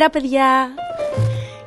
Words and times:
Καλημέρα 0.00 0.28
παιδιά! 0.28 0.74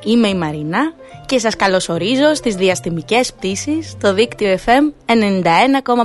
Είμαι 0.04 0.28
η 0.28 0.34
Μαρίνα 0.34 0.92
και 1.26 1.38
σας 1.38 1.56
καλωσορίζω 1.56 2.34
στις 2.34 2.54
διαστημικές 2.54 3.32
πτήσεις 3.32 3.90
στο 3.90 4.14
δίκτυο 4.14 4.58
FM 4.64 4.92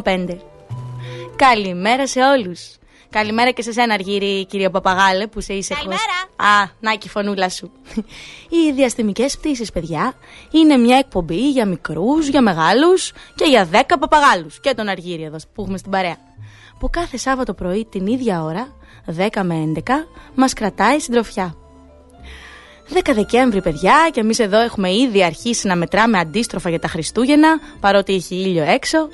91,5. 0.03 0.37
Καλημέρα 1.35 2.07
σε 2.07 2.19
όλους! 2.19 2.75
Καλημέρα 3.09 3.51
και 3.51 3.61
σε 3.61 3.71
σένα 3.71 3.93
Αργύρι, 3.93 4.45
κύριο 4.45 4.69
Παπαγάλε, 4.69 5.27
που 5.27 5.41
σε 5.41 5.53
είσαι 5.53 5.73
Καλημέρα. 5.73 6.01
Α, 6.35 6.69
να 6.79 6.91
και 6.91 7.07
η 7.07 7.09
φωνούλα 7.09 7.49
σου. 7.49 7.71
Οι 8.49 8.71
διαστημικές 8.71 9.37
πτήσεις, 9.37 9.71
παιδιά, 9.71 10.13
είναι 10.51 10.77
μια 10.77 10.97
εκπομπή 10.97 11.49
για 11.49 11.65
μικρούς, 11.65 12.27
για 12.27 12.41
μεγάλους 12.41 13.11
και 13.35 13.45
για 13.45 13.65
10 13.65 13.97
παπαγάλους. 13.99 14.59
Και 14.59 14.73
τον 14.73 14.87
Αργύρι 14.87 15.23
εδώ 15.23 15.37
που 15.53 15.61
έχουμε 15.61 15.77
στην 15.77 15.91
παρέα. 15.91 16.17
Που 16.79 16.89
κάθε 16.89 17.17
Σάββατο 17.17 17.53
πρωί 17.53 17.85
την 17.85 18.07
ίδια 18.07 18.43
ώρα, 18.43 18.67
10 19.05 19.43
με 19.43 19.55
11, 19.55 20.07
μας 20.35 20.53
κρατάει 20.53 20.99
συντροφιά. 20.99 21.55
10 22.93 23.13
Δεκέμβρη, 23.13 23.61
παιδιά, 23.61 24.09
και 24.11 24.19
εμείς 24.19 24.39
εδώ 24.39 24.59
έχουμε 24.59 24.93
ήδη 24.93 25.23
αρχίσει 25.23 25.67
να 25.67 25.75
μετράμε 25.75 26.19
αντίστροφα 26.19 26.69
για 26.69 26.79
τα 26.79 26.87
Χριστούγεννα, 26.87 27.59
παρότι 27.79 28.13
έχει 28.13 28.35
ήλιο 28.35 28.63
έξω. 28.63 29.09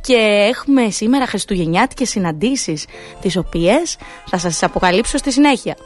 Και 0.00 0.14
έχουμε 0.48 0.90
σήμερα 0.90 1.26
Χριστουγεννιάτικες 1.26 2.08
συναντήσεις, 2.08 2.86
τις 3.20 3.36
οποίες 3.36 3.96
θα 4.26 4.38
σας 4.38 4.62
αποκαλύψω 4.62 5.18
στη 5.18 5.32
συνέχεια. 5.32 5.76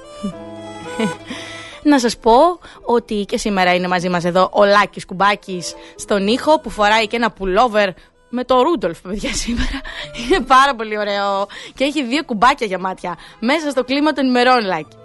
Να 1.82 1.98
σας 1.98 2.16
πω 2.16 2.34
ότι 2.82 3.24
και 3.28 3.36
σήμερα 3.36 3.74
είναι 3.74 3.88
μαζί 3.88 4.08
μας 4.08 4.24
εδώ 4.24 4.50
ο 4.52 4.64
Λάκης 4.64 5.06
Κουμπάκης 5.06 5.74
στον 5.96 6.26
ήχο 6.26 6.60
που 6.60 6.70
φοράει 6.70 7.06
και 7.06 7.16
ένα 7.16 7.30
πουλόβερ 7.30 7.88
με 8.28 8.44
το 8.44 8.62
Ρούντολφ, 8.62 9.00
παιδιά, 9.00 9.34
σήμερα. 9.34 9.80
Είναι 10.16 10.40
πάρα 10.40 10.74
πολύ 10.74 10.98
ωραίο 10.98 11.46
και 11.74 11.84
έχει 11.84 12.04
δύο 12.04 12.24
κουμπάκια 12.24 12.66
για 12.66 12.78
μάτια 12.78 13.16
μέσα 13.40 13.70
στο 13.70 13.84
κλίμα 13.84 14.12
των 14.12 14.26
ημερών, 14.26 14.64
Λάκη. 14.64 14.96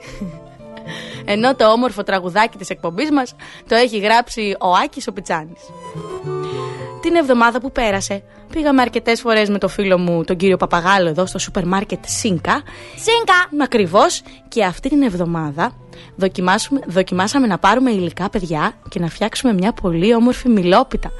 Ενώ 1.25 1.55
το 1.55 1.71
όμορφο 1.71 2.03
τραγουδάκι 2.03 2.57
της 2.57 2.69
εκπομπής 2.69 3.11
μας 3.11 3.35
το 3.67 3.75
έχει 3.75 3.97
γράψει 3.97 4.55
ο 4.59 4.67
Άκης 4.83 5.07
ο 5.07 5.11
Πιτσάνης. 5.11 5.59
Την 7.01 7.15
εβδομάδα 7.15 7.59
που 7.59 7.71
πέρασε 7.71 8.23
πήγαμε 8.51 8.81
αρκετές 8.81 9.21
φορές 9.21 9.49
με 9.49 9.57
το 9.57 9.67
φίλο 9.67 9.97
μου 9.97 10.23
τον 10.23 10.37
κύριο 10.37 10.57
Παπαγάλο 10.57 11.07
εδώ 11.09 11.25
στο 11.25 11.39
σούπερ 11.39 11.65
μάρκετ 11.67 12.03
Σίνκα. 12.07 12.61
Σίνκα. 12.95 13.63
Ακριβώς 13.63 14.21
και 14.47 14.63
αυτή 14.63 14.89
την 14.89 15.01
εβδομάδα 15.01 15.71
δοκιμάσουμε, 16.15 16.79
δοκιμάσαμε 16.87 17.47
να 17.47 17.57
πάρουμε 17.57 17.91
υλικά 17.91 18.29
παιδιά 18.29 18.71
και 18.89 18.99
να 18.99 19.07
φτιάξουμε 19.09 19.53
μια 19.53 19.71
πολύ 19.73 20.15
όμορφη 20.15 20.49
μιλόπιτα. 20.49 21.11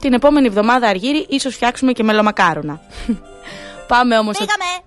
Την 0.00 0.12
επόμενη 0.12 0.46
εβδομάδα 0.46 0.88
αργύρι 0.88 1.26
ίσως 1.28 1.54
φτιάξουμε 1.54 1.92
και 1.92 2.02
μελομακάρονα. 2.02 2.80
πάμε 3.88 4.18
όμως... 4.18 4.36
στο- 4.36 4.44
Πήγαμε. 4.44 4.84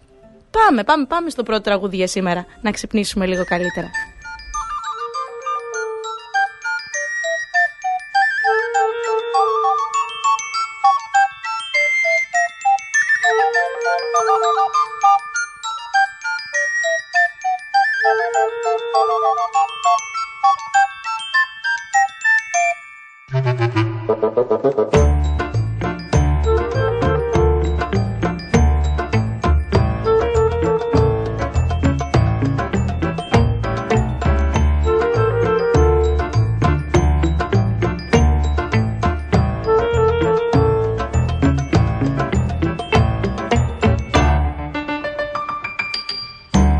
Πάμε, 0.52 0.84
πάμε, 0.84 1.06
πάμε 1.06 1.30
στο 1.30 1.44
πρώτο 1.44 1.62
τραγούδι 1.62 1.96
για 1.96 2.08
σήμερα. 2.08 2.46
Να 2.62 2.72
ξυπνήσουμε 2.72 3.26
λίγο 3.26 3.44
καλύτερα. 3.46 3.90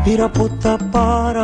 Πήρα 0.06 0.24
από 0.24 0.48
τα 0.62 0.76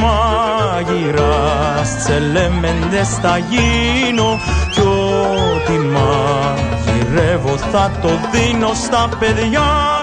μάγειρας. 0.00 1.96
Τσελέμεντες 2.04 3.08
θα 3.22 3.38
γίνω 3.38 4.38
κι 4.72 4.80
ό,τι 4.80 5.72
μαγειρεύω 5.72 7.56
θα 7.56 7.90
το 8.02 8.08
δίνω 8.32 8.72
στα 8.74 9.08
παιδιά 9.18 9.96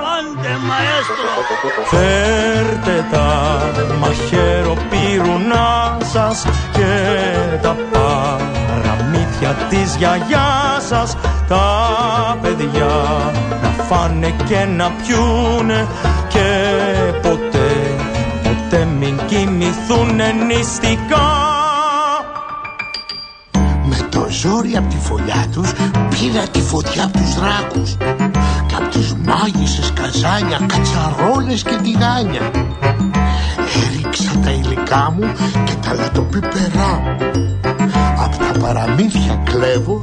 Φέρτε 1.85 3.05
τα 3.11 3.71
μαχαιροπύρουνα 3.99 5.97
σας 6.13 6.45
και 6.71 7.17
τα 7.61 7.75
παραμύθια 7.91 9.49
της 9.69 9.95
γιαγιάς 9.95 10.85
σας. 10.87 11.17
Τα 11.47 12.37
παιδιά 12.41 12.91
να 13.61 13.83
φάνε 13.83 14.33
και 14.45 14.65
να 14.77 14.91
πιούνε 14.91 15.87
κοιμηθούνε 19.75 20.31
νηστικά 20.31 21.27
Με 23.85 24.07
το 24.09 24.27
ζόρι 24.29 24.75
από 24.77 24.87
τη 24.89 24.97
φωλιά 24.97 25.45
τους 25.51 25.71
πήρα 26.09 26.47
τη 26.51 26.61
φωτιά 26.61 27.03
από 27.03 27.17
τους 27.17 27.35
δράκους 27.35 27.97
και 28.67 28.75
από 28.75 28.89
τις 28.89 29.15
μάγισσες 29.25 29.93
καζάνια, 29.93 30.59
κατσαρόλες 30.67 31.63
και 31.63 31.75
τηγάνια. 31.83 32.51
Έριξα 33.85 34.31
τα 34.43 34.51
υλικά 34.51 35.13
μου 35.17 35.33
και 35.65 35.73
τα 35.81 35.93
λατοπίπερά 35.93 37.01
μου. 37.03 37.15
Απ' 38.23 38.35
τα 38.35 38.59
παραμύθια 38.59 39.41
κλέβω 39.43 40.01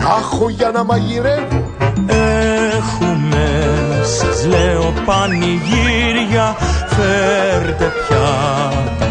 να 0.00 0.16
έχω 0.20 0.48
για 0.48 0.70
να 0.70 0.84
μαγειρεύω. 0.84 1.70
Έχουμε, 2.06 3.70
Σας 4.04 4.46
λέω 4.46 4.92
πανηγύρια 5.04 6.56
Φέρτε 6.96 7.92
πιάτα, 8.08 9.01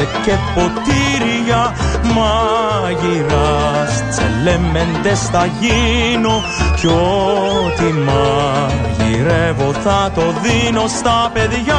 φέρτε 0.00 0.18
και 0.24 0.36
ποτήρια 0.54 1.74
Μάγειρας, 2.14 4.04
τσελέμεντες 4.10 5.20
θα 5.32 5.46
γίνω 5.60 6.42
Κι 6.76 6.86
ό,τι 6.86 7.92
μαγειρεύω 7.92 9.72
θα 9.72 10.10
το 10.14 10.22
δίνω 10.42 10.86
στα 10.86 11.30
παιδιά. 11.32 11.78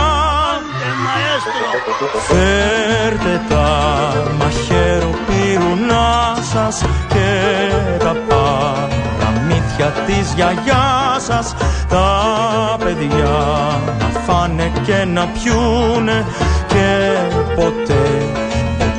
Φέρτε 2.27 3.41
τα 3.49 4.13
μαχαίρο 4.37 5.09
πυρουνά 5.27 6.37
σας 6.53 6.83
και 7.07 7.71
τα 7.97 8.15
παραμύθια 8.27 9.85
της 10.05 10.33
γιαγιάς 10.35 11.23
σας. 11.23 11.55
Τα 11.89 12.77
παιδιά 12.83 13.79
να 13.99 14.19
φάνε 14.25 14.71
και 14.85 15.05
να 15.05 15.27
πιούνε 15.27 16.25
και 16.67 17.11
ποτέ, 17.55 18.10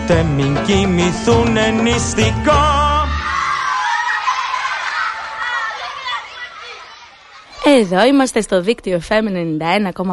ποτέ 0.07 0.23
μην 0.23 0.63
κοιμηθούνε 0.63 1.71
νηστικά 1.71 2.81
Εδώ 7.65 8.05
είμαστε 8.05 8.41
στο 8.41 8.61
δίκτυο 8.61 9.01
FM 9.09 9.23
91,5 10.03 10.05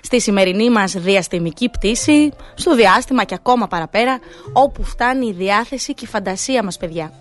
στη 0.00 0.20
σημερινή 0.20 0.70
μας 0.70 0.92
διαστημική 0.92 1.68
πτήση, 1.68 2.32
στο 2.54 2.74
διάστημα 2.74 3.24
και 3.24 3.34
ακόμα 3.34 3.66
παραπέρα, 3.66 4.18
όπου 4.52 4.84
φτάνει 4.84 5.26
η 5.26 5.32
διάθεση 5.32 5.94
και 5.94 6.04
η 6.04 6.08
φαντασία 6.08 6.62
μας 6.64 6.76
παιδιά. 6.76 7.12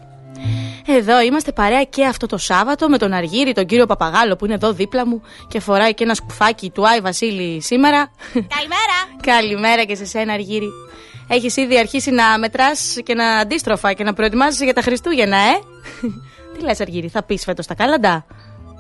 Εδώ 0.88 1.22
είμαστε 1.22 1.52
παρέα 1.52 1.84
και 1.84 2.06
αυτό 2.06 2.26
το 2.26 2.38
Σάββατο 2.38 2.90
με 2.90 2.98
τον 2.98 3.14
Αργύρι, 3.14 3.54
τον 3.54 3.66
κύριο 3.66 3.86
Παπαγάλο 3.86 4.36
που 4.36 4.46
είναι 4.46 4.54
εδώ 4.54 4.74
δίπλα 4.74 5.08
μου 5.08 5.22
και 5.48 5.60
φοράει 5.60 5.94
και 5.94 6.04
ένα 6.04 6.14
σκουφάκι 6.14 6.70
του 6.70 6.88
Άι 6.88 7.00
Βασίλη 7.00 7.62
σήμερα. 7.62 8.12
Καλημέρα! 8.34 8.98
Καλημέρα 9.22 9.84
και 9.84 9.96
σε 9.96 10.06
σένα 10.06 10.34
Αργύρι. 10.34 10.70
Έχεις 11.34 11.58
ήδη 11.58 11.80
αρχίσει 11.80 12.12
να 12.12 12.38
μετράς 12.40 12.98
και 13.04 13.14
να 13.14 13.26
αντίστροφα 13.26 13.94
και 13.94 14.04
να 14.04 14.14
προετοιμάζεσαι 14.14 14.64
για 14.64 14.74
τα 14.74 14.82
Χριστούγεννα, 14.82 15.38
ε; 15.38 15.54
Τι 16.54 16.64
λες 16.64 16.80
Αργύρι, 16.80 17.08
θα 17.08 17.24
πεις 17.24 17.44
φέτος 17.44 17.66
τα 17.68 17.74
κάλαντα; 17.74 18.26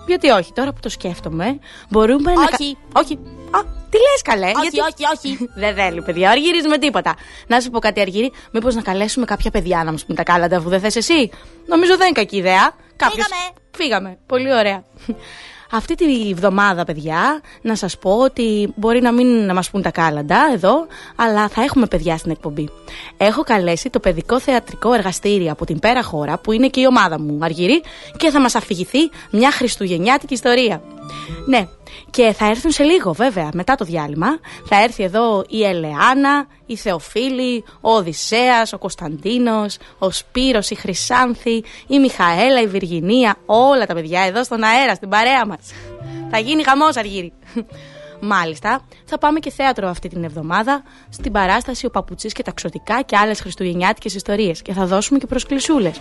Γιατί 0.07 0.29
όχι, 0.29 0.53
τώρα 0.53 0.73
που 0.73 0.79
το 0.81 0.89
σκέφτομαι, 0.89 1.59
μπορούμε 1.89 2.33
να. 2.33 2.41
Όχι. 2.41 2.77
Όχι. 2.93 3.13
Α, 3.51 3.59
τι 3.89 3.97
λες, 3.97 4.21
καλέ. 4.23 4.45
Όχι, 4.45 4.69
γιατί... 4.71 4.79
όχι, 4.79 5.15
όχι. 5.15 5.49
Δεν 5.61 5.75
θέλει, 5.75 6.01
παιδιά. 6.01 6.29
Αργύρις 6.29 6.67
με 6.67 6.77
τίποτα. 6.77 7.15
Να 7.47 7.59
σου 7.59 7.69
πω 7.69 7.79
κάτι, 7.79 8.01
Αργύρι. 8.01 8.31
Μήπως 8.51 8.75
να 8.75 8.81
καλέσουμε 8.81 9.25
κάποια 9.25 9.51
παιδιά 9.51 9.83
να 9.83 9.91
μας 9.91 10.05
πούν 10.05 10.15
τα 10.15 10.23
κάλαντα, 10.23 10.57
αφού 10.57 10.69
δεν 10.69 10.79
θες 10.79 10.95
εσύ; 10.95 11.29
Νομίζω 11.65 11.97
δεν 11.97 12.07
είναι 12.07 12.15
κακή 12.15 12.37
ιδέα. 12.37 12.75
Κάποιος... 12.95 13.25
Φύγαμε. 13.25 13.53
Φύγαμε. 13.75 14.17
Πολύ 14.25 14.53
ωραία. 14.53 14.83
Αυτή 15.75 15.95
τη 15.95 16.33
βδομάδα, 16.33 16.83
παιδιά, 16.83 17.41
να 17.61 17.75
σας 17.75 17.97
πω 17.97 18.17
ότι 18.17 18.73
μπορεί 18.75 19.01
να 19.01 19.11
μην 19.11 19.27
να 19.45 19.53
μας 19.53 19.69
πούν 19.69 19.81
τα 19.81 19.91
κάλαντα 19.91 20.49
εδώ, 20.53 20.87
αλλά 21.15 21.47
θα 21.47 21.63
έχουμε 21.63 21.85
παιδιά 21.85 22.17
στην 22.17 22.31
εκπομπή. 22.31 22.69
Έχω 23.17 23.43
καλέσει 23.43 23.89
το 23.89 23.99
παιδικό 23.99 24.39
θεατρικό 24.39 24.93
εργαστήριο 24.93 25.51
από 25.51 25.65
την 25.65 25.79
πέρα 25.79 26.03
χώρα, 26.03 26.37
που 26.37 26.51
είναι 26.51 26.67
και 26.67 26.79
η 26.81 26.85
ομάδα 26.85 27.19
μου, 27.19 27.37
Αργυρή, 27.41 27.81
και 28.17 28.29
θα 28.29 28.39
μας 28.39 28.55
αφηγηθεί 28.55 29.09
μια 29.31 29.51
χριστουγεννιάτικη 29.51 30.33
ιστορία. 30.33 30.81
Ναι, 31.45 31.67
και 32.09 32.33
θα 32.33 32.45
έρθουν 32.45 32.71
σε 32.71 32.83
λίγο 32.83 33.13
βέβαια, 33.13 33.49
μετά 33.53 33.75
το 33.75 33.85
διάλειμμα. 33.85 34.27
Θα 34.65 34.83
έρθει 34.83 35.03
εδώ 35.03 35.43
η 35.47 35.63
Ελεάνα, 35.63 36.47
η 36.65 36.75
Θεοφίλη, 36.75 37.63
ο 37.81 37.91
Οδυσσέας, 37.91 38.73
ο 38.73 38.77
Κωνσταντίνος, 38.77 39.77
ο 39.97 40.11
Σπύρος, 40.11 40.69
η 40.69 40.75
Χρυσάνθη, 40.75 41.63
η 41.87 41.99
Μιχαέλα, 41.99 42.61
η 42.61 42.67
Βιργινία, 42.67 43.35
όλα 43.45 43.85
τα 43.85 43.93
παιδιά 43.93 44.21
εδώ 44.21 44.43
στον 44.43 44.63
αέρα, 44.63 44.95
στην 44.95 45.09
παρέα 45.09 45.45
μας. 45.45 45.59
Θα 46.29 46.39
γίνει 46.39 46.63
χαμός 46.63 46.95
Αργύρι. 46.95 47.33
Μάλιστα, 48.25 48.81
θα 49.05 49.17
πάμε 49.17 49.39
και 49.39 49.51
θέατρο 49.51 49.87
αυτή 49.87 50.07
την 50.09 50.23
εβδομάδα 50.23 50.83
στην 51.09 51.31
παράσταση 51.31 51.85
Ο 51.85 51.89
Παπουτσής 51.89 52.33
και 52.33 52.43
τα 52.43 52.51
Ξωτικά 52.51 53.01
και 53.01 53.17
άλλες 53.17 53.41
χριστουγεννιάτικες 53.41 54.15
ιστορίες 54.15 54.61
και 54.61 54.73
θα 54.73 54.85
δώσουμε 54.85 55.19
και 55.19 55.25
προσκλησούλες. 55.25 55.99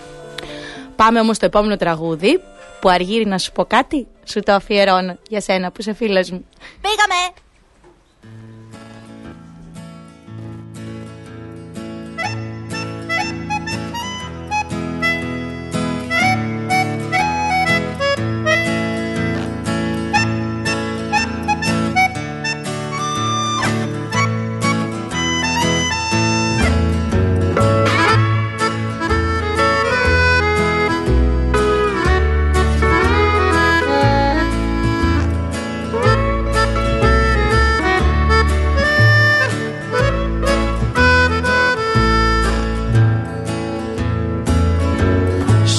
Πάμε 0.96 1.20
όμως 1.20 1.36
στο 1.36 1.46
επόμενο 1.46 1.76
τραγούδι 1.76 2.40
που 2.82 2.88
αργύρι 2.88 3.26
να 3.26 3.38
σου 3.38 3.52
πω 3.52 3.64
κάτι, 3.64 4.06
σου 4.24 4.40
το 4.40 4.52
αφιερώνω 4.52 5.18
για 5.28 5.40
σένα 5.40 5.70
που 5.70 5.76
είσαι 5.80 5.92
φίλος 5.92 6.30
μου. 6.30 6.44
Πήγαμε! 6.80 7.34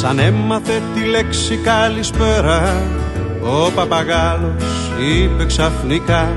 Σαν 0.03 0.19
έμαθε 0.19 0.81
τη 0.93 1.05
λέξη 1.05 1.57
καλησπέρα 1.57 2.83
Ο 3.41 3.71
παπαγάλος 3.75 4.91
είπε 4.99 5.45
ξαφνικά 5.45 6.33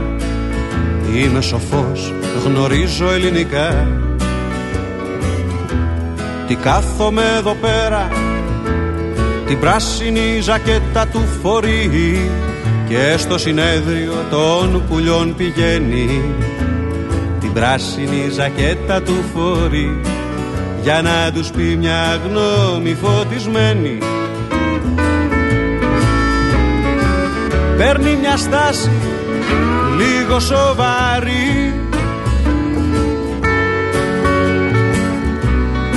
Είμαι 1.14 1.40
σοφός, 1.40 2.12
γνωρίζω 2.44 3.12
ελληνικά 3.12 3.86
Τι 6.46 6.54
κάθομαι 6.54 7.22
εδώ 7.36 7.54
πέρα 7.54 8.08
Την 9.46 9.60
πράσινη 9.60 10.40
ζακέτα 10.40 11.06
του 11.06 11.24
φορεί 11.42 12.30
Και 12.88 13.16
στο 13.16 13.38
συνέδριο 13.38 14.14
των 14.30 14.82
πουλιών 14.88 15.34
πηγαίνει. 15.36 16.34
Την 17.40 17.52
πράσινη 17.52 18.28
ζακέτα 18.30 19.02
του 19.02 19.14
φορεί 19.34 20.00
για 20.86 21.02
να 21.02 21.32
τους 21.32 21.50
πει 21.50 21.62
μια 21.62 22.20
γνώμη 22.24 22.94
φωτισμένη. 22.94 23.98
Παίρνει 27.76 28.16
μια 28.20 28.36
στάση 28.36 28.90
λίγο 29.96 30.40
σοβαρή. 30.40 31.74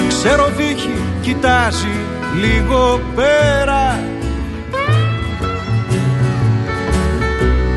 Ξέρω 0.08 0.50
δίχει, 0.58 1.02
κοιτάζει 1.22 1.96
λίγο 2.42 3.02
πέρα. 3.16 4.00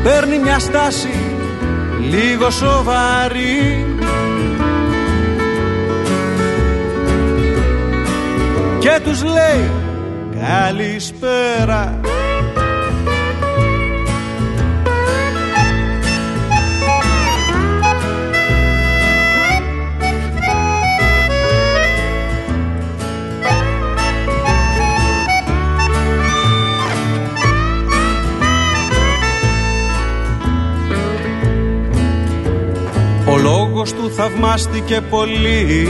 Παίρνει 0.03 0.39
μια 0.39 0.59
στάση 0.59 1.13
λίγο 2.09 2.49
σοβαρή 2.49 3.92
και 8.83 8.99
τους 9.03 9.23
λέει 9.23 9.71
καλησπέρα 10.39 11.99
Ο 33.25 33.37
λόγος 33.37 33.93
του 33.93 34.11
θαυμάστηκε 34.11 35.01
πολύ 35.09 35.87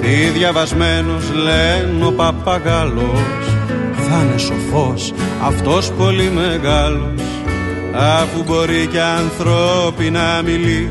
τι 0.00 0.38
διαβασμένος 0.38 1.24
λένε 1.34 2.04
ο 2.04 2.12
παπαγάλος 2.12 3.44
Θα 4.08 4.24
είναι 4.24 4.38
σοφός 4.38 5.12
αυτός 5.42 5.92
πολύ 5.92 6.30
μεγάλος 6.30 7.20
Αφού 7.94 8.42
μπορεί 8.46 8.86
και 8.86 9.00
ανθρώπινα 9.00 10.42
μιλεί 10.44 10.88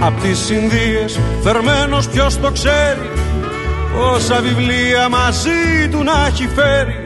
Απ' 0.00 0.20
τις 0.20 0.50
Ινδίες 0.50 1.20
φερμένος 1.42 2.08
ποιος 2.08 2.40
το 2.40 2.50
ξέρει 2.50 3.10
Πόσα 3.94 4.40
βιβλία 4.40 5.08
μαζί 5.08 5.88
του 5.90 6.02
να 6.02 6.26
έχει 6.26 6.48
φέρει. 6.54 7.02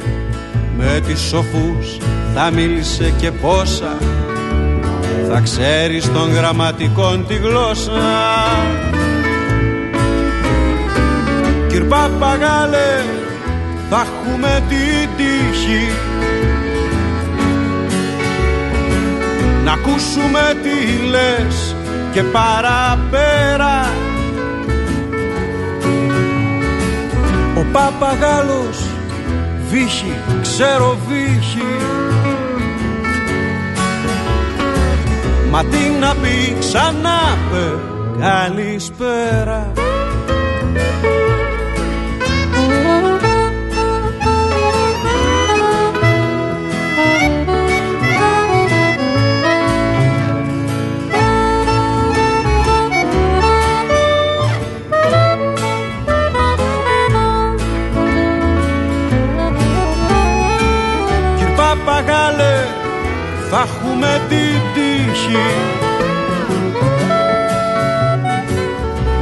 Με 0.79 1.01
τις 1.07 1.21
σοφούς 1.21 1.99
θα 2.35 2.51
μίλησε 2.51 3.15
και 3.21 3.31
πόσα 3.31 3.97
Θα 5.31 5.41
ξέρει 5.41 6.03
των 6.03 6.33
γραμματικών 6.33 7.27
τη 7.27 7.35
γλώσσα 7.35 7.93
Κυρ 11.79 11.87
Παπαγάλε 11.87 13.05
θα 13.91 14.07
έχουμε 14.07 14.63
την 14.69 15.09
τύχη. 15.17 15.89
Να 19.65 19.73
ακούσουμε 19.73 20.57
τι 20.63 21.07
λες 21.07 21.77
και 22.13 22.23
παραπέρα. 22.23 23.91
Ο 27.57 27.65
παπαγάλος 27.73 28.79
βύχει, 29.71 30.15
ξέρω 30.43 30.99
βύχει 31.09 31.77
Μα 35.51 35.65
τι 35.65 35.79
να 36.01 36.15
πει 36.15 36.57
ξανά 36.59 37.39
πε 37.51 37.79
καλησπέρα 38.21 39.73
θα 63.51 63.61
έχουμε 63.61 64.21
την 64.29 64.61
τύχη. 64.75 65.47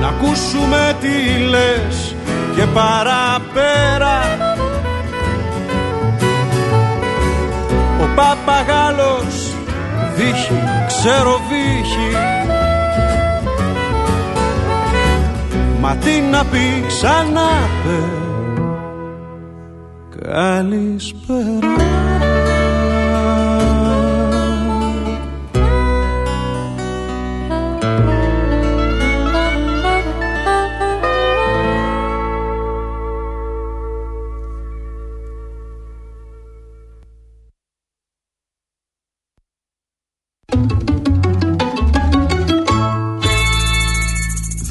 Να 0.00 0.09
ακούσουμε 0.09 0.97
τι 1.00 1.42
λες 1.42 2.14
και 2.56 2.66
παραπέρα. 2.66 4.21
Ο 8.00 8.06
παπαγάλος 8.14 9.54
δίχει, 10.16 10.62
ξέρω 10.87 11.40
βύχει 11.49 12.16
Μα 15.80 15.97
τι 15.97 16.21
να 16.30 16.45
πει 16.45 16.85
ξανά 16.87 17.50
πε 17.85 17.99
Καλησπέρα 20.23 22.05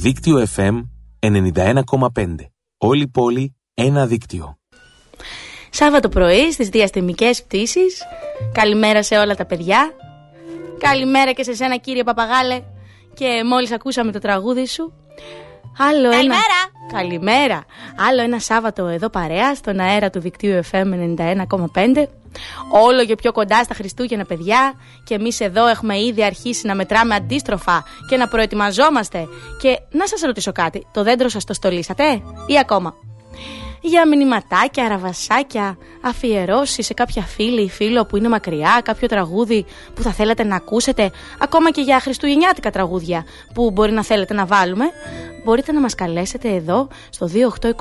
Δίκτυο 0.06 0.48
FM 0.56 0.82
91,5. 1.20 2.36
Όλη 2.78 3.08
πόλη, 3.08 3.56
ένα 3.74 4.06
δίκτυο. 4.06 4.58
Σάββατο 5.70 6.10
πρωί 6.10 6.52
στις 6.52 6.70
διαστημικές 6.70 7.44
πτήσεις. 7.44 8.02
Καλημέρα 8.52 9.04
σε 9.04 9.18
όλα 9.18 9.36
τα 9.36 9.46
παιδιά. 9.46 9.92
Καλημέρα 10.80 11.32
και 11.32 11.44
σε 11.44 11.54
σένα 11.54 11.78
κύριε 11.78 12.04
Παπαγάλε. 12.04 12.62
Και 13.14 13.44
μόλις 13.46 13.72
ακούσαμε 13.72 14.12
το 14.12 14.20
τραγούδι 14.20 14.68
σου. 14.68 14.94
Άλλο 15.78 16.10
Καλημέρα. 16.10 16.40
Ένα... 16.90 17.00
Καλημέρα. 17.02 17.66
Άλλο 18.10 18.22
ένα 18.22 18.40
Σάββατο 18.40 18.86
εδώ 18.88 19.10
παρέα 19.10 19.56
στον 19.56 19.80
αέρα 19.80 20.10
του 20.10 20.20
δικτύου 20.20 20.60
FM 20.72 21.16
91,5. 21.18 22.06
Όλο 22.72 23.06
και 23.06 23.16
πιο 23.16 23.32
κοντά 23.32 23.64
στα 23.64 23.74
Χριστούγεννα, 23.74 24.26
παιδιά. 24.26 24.74
Και 25.04 25.14
εμείς 25.14 25.40
εδώ 25.40 25.68
έχουμε 25.68 26.00
ήδη 26.00 26.24
αρχίσει 26.24 26.68
να 26.68 26.76
μετράμε 26.76 27.16
αντίστροφα 27.16 27.84
και 28.10 28.18
να 28.18 28.28
προετοιμαζόμαστε. 28.28 29.28
Και 29.62 29.80
να 29.92 30.08
σας 30.08 30.22
ρωτήσω 30.22 30.52
κάτι, 30.52 30.88
το 30.94 31.04
δέντρο 31.04 31.30
σας 31.30 31.44
το 31.44 31.54
στολίσατε 31.54 32.04
ή 32.48 32.58
ακόμα; 32.60 32.94
Για 33.88 34.08
μηνυματάκια, 34.08 34.86
αραβασάκια, 34.86 35.78
αφιερώσεις 36.02 36.86
σε 36.86 36.94
κάποια 36.94 37.22
φίλη 37.22 37.62
ή 37.62 37.70
φίλο 37.70 38.06
που 38.06 38.18
είναι 38.18 38.30
μακριά, 38.30 38.82
κάποιο 38.84 39.08
τραγούδι 39.08 39.66
που 39.94 40.02
θα 40.02 40.12
θέλετε 40.12 40.44
να 40.44 40.56
ακούσετε, 40.56 41.12
ακόμα 41.40 41.72
και 41.72 41.82
για 41.82 42.00
χριστουγεννιάτικα 42.00 42.70
τραγούδια 42.70 43.26
που 43.54 43.72
μπορεί 43.72 43.92
να 43.92 44.04
θέλετε 44.04 44.34
να 44.34 44.46
βάλουμε, 44.46 44.86
μπορείτε 45.44 45.72
να 45.72 45.80
μας 45.80 45.96
καλέσετε 45.96 46.50
εδώ 46.50 46.88
στο 47.10 47.30
28210 47.34 47.76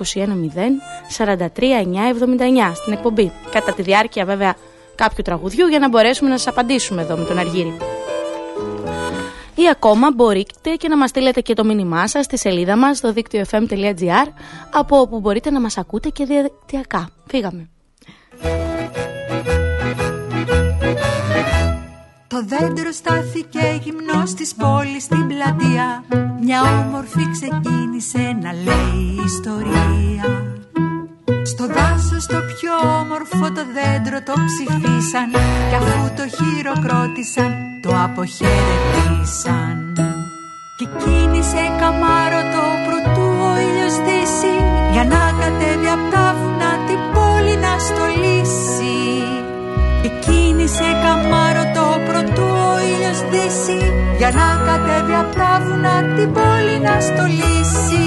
43979 1.17 2.75
στην 2.75 2.93
εκπομπή. 2.93 3.33
Κατά 3.51 3.73
τη 3.73 3.83
διάρκεια 3.83 4.25
βέβαια 4.25 4.55
κάποιου 4.95 5.23
τραγουδιού 5.25 5.67
για 5.67 5.79
να 5.79 5.89
μπορέσουμε 5.89 6.31
να 6.31 6.39
σας 6.39 6.47
απαντήσουμε 6.47 7.03
εδώ 7.03 7.17
με 7.17 7.25
τον 7.25 7.39
Αργύρι. 7.39 7.77
Ή 9.55 9.69
ακόμα 9.71 10.13
μπορείτε 10.15 10.75
και 10.75 10.89
να 10.89 10.97
μας 10.97 11.09
στείλετε 11.11 11.41
και 11.41 11.55
το 11.55 11.65
μήνυμά 11.65 12.09
σας 12.09 12.25
στη 12.25 12.39
σελίδα 12.39 12.77
μας 12.77 12.97
στο 12.97 13.13
δίκτυο 13.13 13.45
fm.gr 13.51 14.29
από 14.71 15.01
όπου 15.01 15.21
μπορείτε 15.21 15.51
να 15.51 15.61
μας 15.61 15.79
ακούτε 15.79 16.09
και 16.09 16.25
διαδικτυακά. 16.25 17.09
Φύγαμε. 17.27 17.69
Το 22.27 22.45
δέντρο 22.45 22.93
στάθηκε 22.93 23.81
γυμνός 23.83 24.35
της 24.35 24.55
πόλης 24.55 25.03
στην 25.03 25.27
πλατεία 25.27 26.05
Μια 26.41 26.63
όμορφη 26.63 27.31
ξεκίνησε 27.31 28.39
να 28.43 28.53
λέει 28.53 29.25
ιστορία 29.25 30.54
Στο 31.45 31.67
δάσος 31.67 32.27
το 32.27 32.39
πιο 32.55 32.75
όμορφο 33.01 33.47
το 33.57 33.65
δέντρο 33.77 34.19
το 34.29 34.35
ψηφίσαν 34.49 35.31
Κι 35.69 35.77
αφού 35.81 36.03
το 36.17 36.25
χειροκρότησαν 36.37 37.53
το 37.85 37.91
αποχαιρετήσαν. 38.07 39.79
Και 40.79 40.87
κίνησε 41.03 41.63
καμάρωτο 41.81 42.65
προτού 42.87 43.29
ο 43.49 43.53
ήλιος 43.67 43.97
δύσει 44.07 44.55
Για 44.93 45.05
να 45.05 45.23
κατέβει 45.41 45.89
απ' 45.97 46.11
τα 46.13 46.27
βουνά 46.39 46.73
την 46.87 47.01
πόλη 47.15 47.57
να 47.65 47.73
στολίσει. 47.87 48.99
Και 50.03 50.11
κίνησε 50.25 50.89
καμάρωτο 51.05 51.85
προτού 52.07 52.49
ο 52.71 52.75
ήλιος 52.91 53.21
δύσει 53.31 53.81
Για 54.19 54.31
να 54.39 54.49
κατέβει 54.67 55.15
απ' 55.23 55.35
τα 55.41 55.53
βουνά 55.65 55.97
την 56.17 56.33
πόλη 56.37 56.77
να 56.87 56.95
στολίσει 57.09 58.07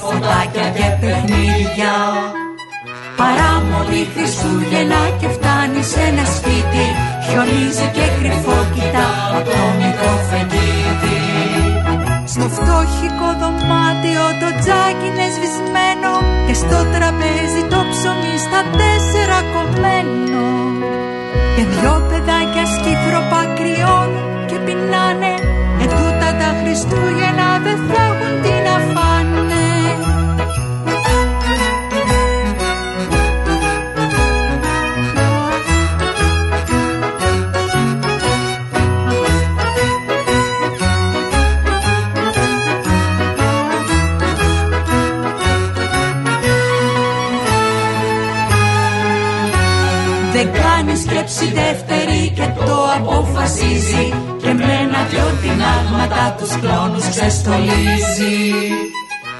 φωτάκια 0.00 0.66
και 0.76 0.86
παιχνίδια. 1.00 1.94
Παράμονη 3.18 4.02
Χριστούγεννα 4.12 5.02
και 5.20 5.28
φτάνει 5.36 5.82
σε 5.92 6.00
ένα 6.10 6.24
σπίτι 6.36 6.84
Χιονίζει 7.24 7.86
και 7.96 8.06
κρυφό 8.18 8.58
κοιτά 8.74 9.08
απ' 9.36 9.50
το 9.54 9.64
μικρό 9.80 10.14
φεγγίτι 10.28 11.18
Στο 12.32 12.46
φτώχικο 12.56 13.28
δωμάτιο 13.40 14.26
το 14.40 14.48
τζάκι 14.60 15.06
είναι 15.08 15.26
σβησμένο 15.34 16.12
Και 16.46 16.54
στο 16.62 16.78
τραπέζι 16.94 17.62
το 17.72 17.80
ψωμί 17.90 18.34
στα 18.46 18.60
τέσσερα 18.78 19.38
κομμένο. 19.54 20.44
Και 21.54 21.64
δυο 21.72 21.94
παιδάκια 22.08 22.64
σκύθροπα 22.74 23.40
κρυώνουν 23.56 24.26
και 24.48 24.58
πεινάνε. 24.64 25.34
Ετούτα 25.84 26.28
τα 26.40 26.50
Χριστούγεννα 26.58 27.48
δεν 27.64 27.78
θα 27.88 28.00
έχουν 28.08 28.32
τι 28.42 28.54
να 28.66 28.76
φάνε 28.92 29.11
αποφασίζει 53.42 54.06
Και 54.42 54.52
με 54.58 54.68
ένα 54.84 55.00
δυο 55.10 55.26
τεινάγματα 55.40 56.24
τους 56.38 56.52
κλόνους 56.60 57.06
ξεστολίζει. 57.14 58.38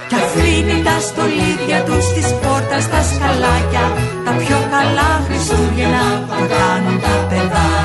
Κι 0.08 0.18
αφήνει 0.24 0.76
τα 0.86 0.96
στολίδια 1.06 1.78
τους 1.86 2.06
της 2.14 2.28
πόρτας 2.42 2.84
τα 2.92 3.00
σκαλάκια 3.10 3.86
Τα 4.24 4.32
πιο 4.40 4.58
καλά 4.74 5.10
Χριστούγεννα 5.26 6.06
θα 6.28 6.38
κάνουν 6.54 6.96
τα 7.04 7.14
παιδάκια 7.28 7.81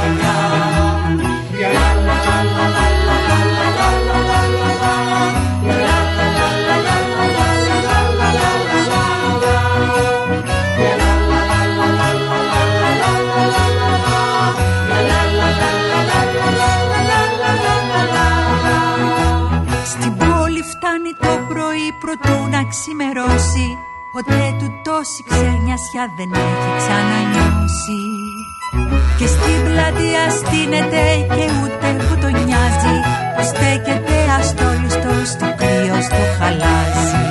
ξημερώσει 22.69 23.67
Ποτέ 24.13 24.55
του 24.59 24.69
τόση 24.85 25.21
ξενιασιά 25.29 26.05
δεν 26.17 26.29
έχει 26.43 26.69
ξανανιώσει. 26.81 28.01
Και 29.17 29.27
στην 29.35 29.57
πλατεία 29.67 30.23
στείνεται 30.39 31.03
και 31.35 31.45
ούτε 31.59 31.87
που 32.05 32.13
το 32.21 32.29
νοιάζει 32.45 32.95
Που 33.35 33.43
στέκεται 33.51 34.17
αστόλιστος 34.37 35.27
στο 35.33 35.47
κρύο 35.59 35.97
στο 36.07 36.23
χαλάζι. 36.37 37.25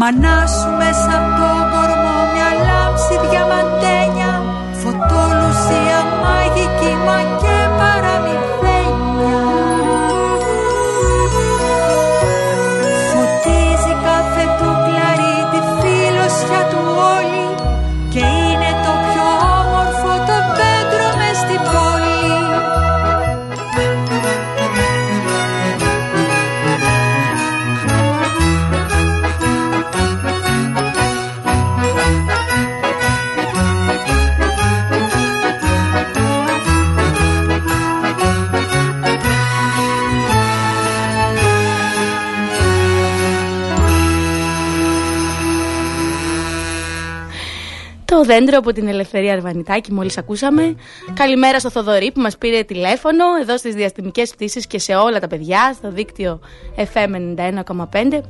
Μανά 0.00 0.38
σου 0.56 0.70
μέσα 0.80 1.12
από 1.20 1.30
το 1.38 1.50
κορμό 1.72 2.16
μια 2.32 2.50
λάμψη 2.66 3.14
διαμαντένια 3.28 4.32
Φωτολουσία 4.82 5.98
μαγική 6.22 6.92
μα 7.06 7.35
Το 48.16 48.22
δέντρο 48.22 48.58
από 48.58 48.72
την 48.72 48.88
Ελευθερία 48.88 49.32
Αρβανιτάκη 49.32 49.92
μόλις 49.92 50.18
ακούσαμε. 50.18 50.74
Καλημέρα 51.14 51.58
στο 51.58 51.70
Θοδωρή 51.70 52.12
που 52.12 52.20
μας 52.20 52.38
πήρε 52.38 52.62
τηλέφωνο 52.62 53.24
εδώ 53.40 53.58
στις 53.58 53.74
διαστημικές 53.74 54.30
πτήσεις 54.30 54.66
και 54.66 54.78
σε 54.78 54.94
όλα 54.94 55.20
τα 55.20 55.26
παιδιά 55.26 55.72
στο 55.74 55.90
δίκτυο 55.90 56.40
FM 56.76 57.36
91,5. 57.36 58.20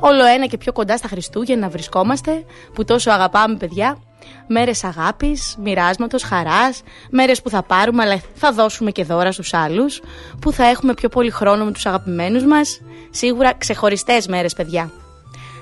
Όλο 0.00 0.26
ένα 0.34 0.46
και 0.46 0.58
πιο 0.58 0.72
κοντά 0.72 0.96
στα 0.96 1.08
Χριστούγεννα 1.08 1.68
βρισκόμαστε 1.68 2.44
που 2.74 2.84
τόσο 2.84 3.10
αγαπάμε 3.10 3.56
παιδιά. 3.56 3.98
Μέρες 4.46 4.84
αγάπης, 4.84 5.56
μοιράσματος, 5.62 6.22
χαράς, 6.22 6.82
μέρες 7.10 7.42
που 7.42 7.50
θα 7.50 7.62
πάρουμε 7.62 8.02
αλλά 8.02 8.20
θα 8.34 8.52
δώσουμε 8.52 8.90
και 8.90 9.04
δώρα 9.04 9.32
στους 9.32 9.54
άλλους, 9.54 10.00
που 10.40 10.52
θα 10.52 10.64
έχουμε 10.64 10.94
πιο 10.94 11.08
πολύ 11.08 11.30
χρόνο 11.30 11.64
με 11.64 11.72
τους 11.72 11.86
αγαπημένους 11.86 12.44
μας. 12.44 12.80
Σίγουρα 13.10 13.54
ξεχωριστές 13.54 14.26
μέρες 14.26 14.54
παιδιά. 14.54 14.90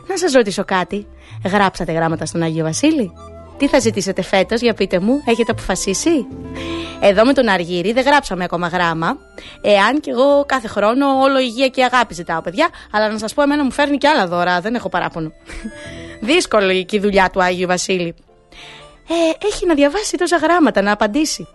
Να 0.09 0.17
σας 0.17 0.33
ρωτήσω 0.33 0.65
κάτι. 0.65 1.07
Γράψατε 1.45 1.93
γράμματα 1.93 2.27
στον 2.27 2.43
Άγιο 2.43 2.65
Βασίλη; 2.65 3.13
Τι 3.59 3.69
θα 3.69 3.79
ζητήσετε 3.79 4.23
φέτος, 4.23 4.61
για 4.61 4.75
πείτε 4.75 5.01
μου, 5.01 5.23
έχετε 5.27 5.53
αποφασίσει; 5.53 6.27
Εδώ 7.01 7.25
με 7.25 7.33
τον 7.33 7.49
Αργύρι 7.49 7.92
δεν 7.92 8.05
γράψαμε 8.05 8.45
ακόμα 8.45 8.69
γράμμα. 8.69 9.19
Εάν 9.61 10.01
και 10.01 10.11
εγώ 10.11 10.45
κάθε 10.47 10.69
χρόνο 10.69 11.07
όλο 11.21 11.38
υγεία 11.38 11.69
και 11.69 11.85
αγάπη 11.85 12.14
ζητάω, 12.14 12.40
παιδιά. 12.40 12.69
Αλλά 12.92 13.11
να 13.11 13.19
σας 13.19 13.35
πω, 13.35 13.42
εμένα 13.42 13.64
μου 13.64 13.73
φέρνει 13.73 13.97
και 13.97 14.09
άλλα 14.09 14.27
δώρα, 14.27 14.61
δεν 14.61 14.75
έχω 14.75 14.88
παράπονο. 14.88 15.33
Δύσκολη 16.21 16.85
και 16.85 16.97
η 16.97 17.01
δουλειά 17.01 17.31
του 17.33 17.42
Άγιου 17.42 17.66
Βασίλη. 17.66 18.14
Ε, 19.09 19.47
έχει 19.47 19.66
να 19.66 19.75
διαβάσει 19.75 20.16
τόσα 20.16 20.37
γράμματα, 20.37 20.83
να 20.83 20.92
απαντήσει. 20.92 21.47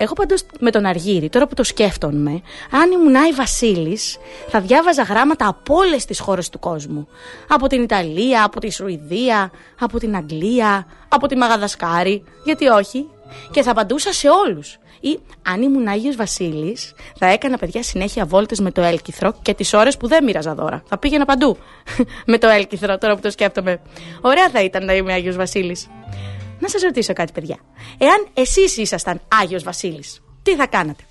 Εγώ 0.00 0.12
πάντως 0.12 0.42
με 0.60 0.70
τον 0.70 0.84
Αργύρι, 0.84 1.28
τώρα 1.28 1.46
που 1.46 1.54
το 1.54 1.64
σκέφτομαι, 1.64 2.42
αν 2.70 2.90
ήμουν 2.90 3.16
Άι 3.16 3.32
Βασίλης, 3.32 4.16
θα 4.48 4.60
διάβαζα 4.60 5.02
γράμματα 5.02 5.48
από 5.48 5.74
όλες 5.74 6.04
τις 6.04 6.20
χώρες 6.20 6.48
του 6.48 6.58
κόσμου. 6.58 7.08
Από 7.48 7.66
την 7.66 7.82
Ιταλία, 7.82 8.44
από 8.44 8.60
τη 8.60 8.70
Σουηδία, 8.70 9.50
από 9.78 9.98
την 9.98 10.16
Αγγλία, 10.16 10.86
από 11.08 11.26
τη 11.26 11.36
Μαγαδασκάρη. 11.36 12.24
Γιατί 12.44 12.66
όχι; 12.66 13.06
Και 13.50 13.62
θα 13.62 13.70
απαντούσα 13.70 14.12
σε 14.12 14.28
όλους. 14.28 14.78
Ή 15.00 15.18
αν 15.42 15.62
ήμουν 15.62 15.88
Άγιος 15.88 16.16
Βασίλης, 16.16 16.94
θα 17.18 17.26
έκανα 17.26 17.58
παιδιά 17.58 17.82
συνέχεια 17.82 18.24
βόλτες 18.24 18.60
με 18.60 18.70
το 18.70 18.82
έλκυθρο 18.82 19.34
και 19.42 19.54
τις 19.54 19.72
ώρες 19.72 19.96
που 19.96 20.08
δεν 20.08 20.24
μοίραζα 20.24 20.54
δώρα. 20.54 20.82
Θα 20.86 20.98
πήγαινα 20.98 21.24
παντού 21.24 21.56
με 22.26 22.38
το 22.38 22.48
έλκυθρο, 22.48 22.98
τώρα 22.98 23.14
που 23.14 23.20
το 23.20 23.30
σκέφτομαι. 23.30 23.80
Ωραία 24.20 24.48
θα 24.50 24.62
ήταν 24.62 24.84
να 24.84 24.94
είμαι 24.94 25.12
Άγιος 25.12 25.36
Βασίλης. 25.36 25.88
Να 26.58 26.68
σας 26.68 26.82
ρωτήσω 26.82 27.12
κάτι 27.12 27.32
παιδιά. 27.32 27.56
Εάν 27.98 28.26
εσείς 28.34 28.76
ήσασταν 28.76 29.20
Άγιος 29.42 29.62
Βασίλης, 29.62 30.22
τι 30.42 30.56
θα 30.56 30.66
κάνατε; 30.66 31.02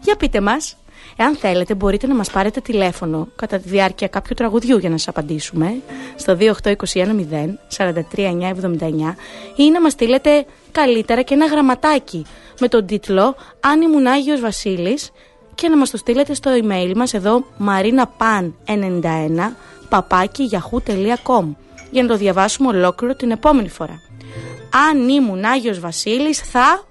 Για 0.00 0.16
πείτε 0.16 0.40
μας, 0.40 0.76
εάν 1.16 1.36
θέλετε 1.36 1.74
μπορείτε 1.74 2.06
να 2.06 2.14
μας 2.14 2.30
πάρετε 2.30 2.60
τηλέφωνο 2.60 3.28
κατά 3.36 3.58
τη 3.58 3.68
διάρκεια 3.68 4.08
κάποιου 4.08 4.34
τραγουδιού 4.34 4.78
για 4.78 4.90
να 4.90 4.96
σας 4.96 5.08
απαντήσουμε 5.08 5.82
στο 6.16 6.36
28210 6.40 7.58
43979 7.76 9.16
ή 9.56 9.70
να 9.70 9.80
μας 9.80 9.92
στείλετε 9.92 10.46
καλύτερα 10.72 11.22
και 11.22 11.34
ένα 11.34 11.46
γραμματάκι 11.46 12.26
με 12.60 12.68
τον 12.68 12.86
τίτλο 12.86 13.36
«Αν 13.60 13.80
ήμουν 13.80 14.06
Άγιος 14.06 14.40
Βασίλης» 14.40 15.10
και 15.54 15.68
να 15.68 15.76
μας 15.76 15.90
το 15.90 15.96
στείλετε 15.96 16.34
στο 16.34 16.50
email 16.62 16.92
μας 16.96 17.14
εδώ 17.14 17.44
marinapan91 17.66 19.52
παπάκι 19.88 20.50
yahoo.com 20.52 21.44
για 21.90 22.02
να 22.02 22.08
το 22.08 22.16
διαβάσουμε 22.16 22.68
ολόκληρο 22.68 23.14
την 23.14 23.30
επόμενη 23.30 23.68
φορά 23.68 24.09
αν 24.70 25.08
ήμουν 25.08 25.44
Άγιος 25.44 25.80
Βασίλης 25.80 26.38
θα... 26.38 26.84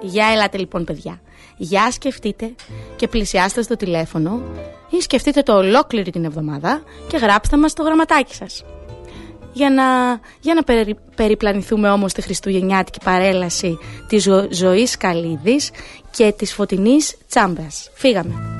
Για 0.00 0.26
ελάτε 0.26 0.58
λοιπόν 0.58 0.84
παιδιά. 0.84 1.20
Για 1.56 1.90
σκεφτείτε 1.90 2.54
και 2.96 3.08
πλησιάστε 3.08 3.62
στο 3.62 3.76
τηλέφωνο 3.76 4.42
ή 4.90 5.00
σκεφτείτε 5.00 5.42
το 5.42 5.56
ολόκληρη 5.56 6.10
την 6.10 6.24
εβδομάδα 6.24 6.82
και 7.08 7.16
γράψτε 7.16 7.56
μας 7.56 7.72
το 7.72 7.82
γραμματάκι 7.82 8.34
σας. 8.34 8.64
Για 9.52 9.70
να, 9.70 9.84
για 10.40 10.54
να 10.54 10.62
περι, 10.62 10.96
περιπλανηθούμε 11.16 11.90
όμως 11.90 12.12
τη 12.12 12.22
χριστουγεννιάτικη 12.22 12.98
παρέλαση 13.04 13.78
της 14.08 14.22
ζω, 14.22 14.46
ζωής 14.50 14.96
Καλίδης 14.96 15.70
και 16.10 16.34
της 16.36 16.54
φωτεινής 16.54 17.16
Τσάμπας. 17.28 17.90
Φύγαμε. 17.94 18.53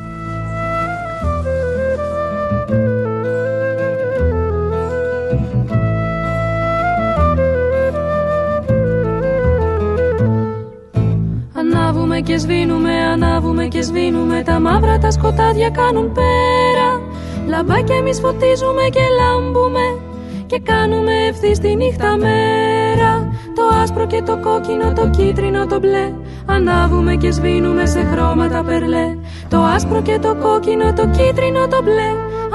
Και 12.24 12.38
σβήνουμε, 12.38 12.92
ανάβουμε 13.12 13.66
και 13.66 13.82
σβήνουμε. 13.82 14.42
Τα 14.44 14.60
μαύρα 14.60 14.98
τα 14.98 15.10
σκοτάδια 15.10 15.70
κάνουν 15.70 16.12
πέρα. 16.12 17.00
Λαμπάκια 17.46 17.96
εμείς 17.96 18.20
φωτίζουμε 18.20 18.82
και 18.92 19.00
λάμπουμε 19.18 19.98
Και 20.46 20.58
κάνουμε 20.58 21.12
ευθύ 21.28 21.58
τη 21.58 21.74
νύχτα 21.76 22.16
μέρα. 22.16 23.32
Το 23.54 23.76
άσπρο 23.82 24.06
και 24.06 24.22
το 24.22 24.38
κόκκινο, 24.38 24.92
το 24.92 25.10
κίτρινο, 25.10 25.66
το 25.66 25.78
μπλε 25.78 26.12
Ανάβουμε 26.46 27.14
και 27.14 27.30
σβήνουμε 27.30 27.87
σε 27.87 28.00
χρώματα 28.12 28.62
περλέ. 28.64 29.16
Το 29.48 29.58
άσπρο 29.58 30.02
και 30.02 30.18
το 30.18 30.34
κόκκινο, 30.34 30.92
το 30.92 31.06
κίτρινο, 31.06 31.68
το 31.68 31.82
μπλε 31.82 32.10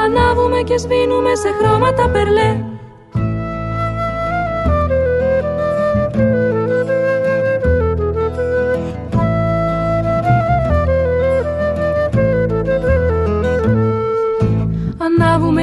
Ανάβουμε 0.05 0.62
και 0.62 0.77
σβήνουμε 0.77 1.36
σε 1.36 1.49
χρώματα 1.60 2.10
περλέ 2.10 2.68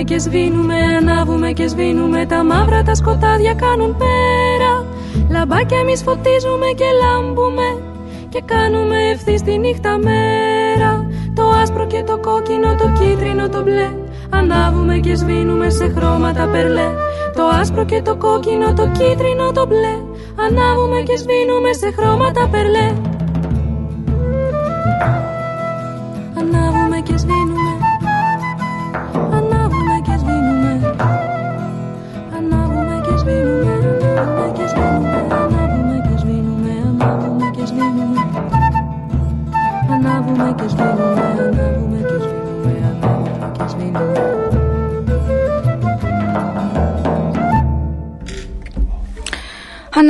και 0.06 0.18
σβήνουμε, 0.18 0.74
ανάβουμε 0.98 1.52
και 1.52 1.66
σβήνουμε. 1.66 2.26
Τα 2.26 2.44
μαύρα 2.44 2.82
τα 2.82 2.94
σκοτάδια 2.94 3.54
κάνουν 3.54 3.96
πέρα. 3.96 4.72
Λαμπάκια 5.30 5.78
εμείς 5.78 6.02
φωτίζουμε 6.02 6.66
και 6.76 6.84
λάμπουμε 7.02 7.68
Και 8.28 8.42
κάνουμε 8.44 8.96
ευθύ 9.12 9.34
τη 9.42 9.58
νύχτα 9.58 9.98
μέρα. 9.98 11.06
Το 11.34 11.48
άσπρο 11.62 11.86
και 11.86 12.02
το 12.02 12.18
κόκκινο, 12.18 12.74
το 12.74 12.86
κίτρινο, 12.98 13.48
το 13.48 13.62
μπλε 13.62 13.88
Ανάβουμε 14.30 14.98
και 14.98 15.14
σβήνουμε 15.14 15.70
σε 15.70 15.88
χρώματα 15.96 16.46
περλέ. 16.52 16.88
Το 17.36 17.44
άσπρο 17.60 17.84
και 17.84 18.02
το 18.02 18.16
κόκκινο, 18.16 18.72
το 18.72 18.90
κίτρινο, 18.98 19.52
το 19.52 19.66
μπλε 19.66 19.94
Ανάβουμε 20.46 21.00
και 21.00 21.16
σβήνουμε 21.16 21.72
σε 21.72 21.90
χρώματα 21.96 22.48
περλέ 22.48 22.92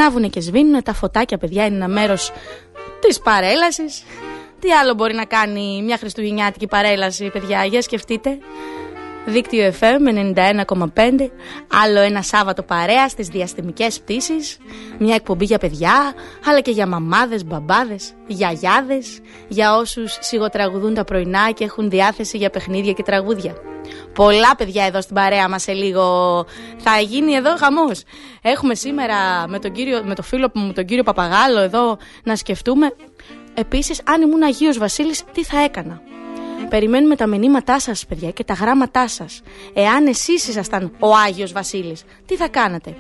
Ανάβουνε 0.00 0.28
και 0.28 0.40
σβήνουν 0.40 0.82
τα 0.82 0.92
φωτάκια, 0.92 1.38
παιδιά, 1.38 1.66
είναι 1.66 1.74
ένα 1.74 1.88
μέρος 1.88 2.32
της 3.00 3.20
παρέλασης. 3.20 4.02
Τι 4.60 4.72
άλλο 4.72 4.94
μπορεί 4.94 5.14
να 5.14 5.24
κάνει 5.24 5.82
μια 5.82 5.96
χριστουγεννιάτικη 5.96 6.66
παρέλαση, 6.66 7.30
παιδιά, 7.30 7.64
για 7.64 7.82
σκεφτείτε. 7.82 8.38
Δίκτυο 9.28 9.72
FM 9.80 10.34
91,5 10.34 11.30
Άλλο 11.84 12.00
ένα 12.00 12.22
Σάββατο 12.22 12.62
παρέα 12.62 13.08
στις 13.08 13.28
διαστημικές 13.28 14.00
πτήσεις. 14.00 14.58
Μια 14.98 15.14
εκπομπή 15.14 15.44
για 15.44 15.58
παιδιά 15.58 16.14
Αλλά 16.46 16.60
και 16.60 16.70
για 16.70 16.86
μαμάδες, 16.86 17.44
μπαμπάδες, 17.44 18.12
γιαγιάδες 18.26 19.18
Για 19.48 19.76
όσους 19.76 20.18
σιγοτραγουδούν 20.20 20.94
τα 20.94 21.04
πρωινά 21.04 21.50
Και 21.50 21.64
έχουν 21.64 21.90
διάθεση 21.90 22.36
για 22.36 22.50
παιχνίδια 22.50 22.92
και 22.92 23.02
τραγούδια. 23.02 23.54
Πολλά 24.14 24.56
παιδιά 24.56 24.84
εδώ 24.84 25.00
στην 25.00 25.14
παρέα 25.14 25.48
μας 25.48 25.62
σε 25.62 25.72
λίγο. 25.72 26.44
Θα 26.76 26.98
γίνει 27.00 27.32
εδώ 27.34 27.56
χαμός. 27.56 28.02
Έχουμε 28.42 28.74
σήμερα 28.74 29.48
με, 29.48 29.58
τον 29.58 29.72
κύριο, 29.72 30.02
με 30.04 30.14
το 30.14 30.22
φίλο 30.22 30.50
μου 30.54 30.72
τον 30.72 30.84
κύριο 30.84 31.02
Παπαγάλο 31.02 31.60
Εδώ 31.60 31.96
να 32.22 32.36
σκεφτούμε. 32.36 32.94
Επίσης 33.54 34.00
αν 34.04 34.22
ήμουν 34.22 34.42
Αγίος 34.42 34.78
Βασίλης 34.78 35.22
τι 35.32 35.44
θα 35.44 35.62
έκανα; 35.62 36.00
Περιμένουμε 36.68 37.16
τα 37.16 37.26
μηνύματά 37.26 37.80
σας, 37.80 38.06
παιδιά, 38.06 38.30
και 38.30 38.44
τα 38.44 38.54
γράμματά 38.54 39.08
σας. 39.08 39.42
Εάν 39.74 40.06
εσείς 40.06 40.48
ήσασταν 40.48 40.92
ο 40.98 41.14
Άγιος 41.26 41.52
Βασίλης, 41.52 42.04
τι 42.26 42.36
θα 42.36 42.48
κάνατε; 42.48 42.96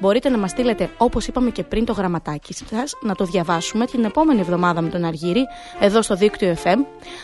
Μπορείτε 0.00 0.28
να 0.28 0.38
μας 0.38 0.50
στείλετε, 0.50 0.90
όπως 0.96 1.26
είπαμε 1.26 1.50
και 1.50 1.62
πριν, 1.62 1.84
το 1.84 1.92
γραμματάκι 1.92 2.54
σας, 2.54 2.92
να 3.00 3.14
το 3.14 3.24
διαβάσουμε 3.24 3.86
την 3.86 4.04
επόμενη 4.04 4.40
εβδομάδα 4.40 4.80
με 4.80 4.88
τον 4.88 5.04
Αργύρι, 5.04 5.46
εδώ 5.80 6.02
στο 6.02 6.14
δίκτυο 6.14 6.56
FM. 6.64 6.76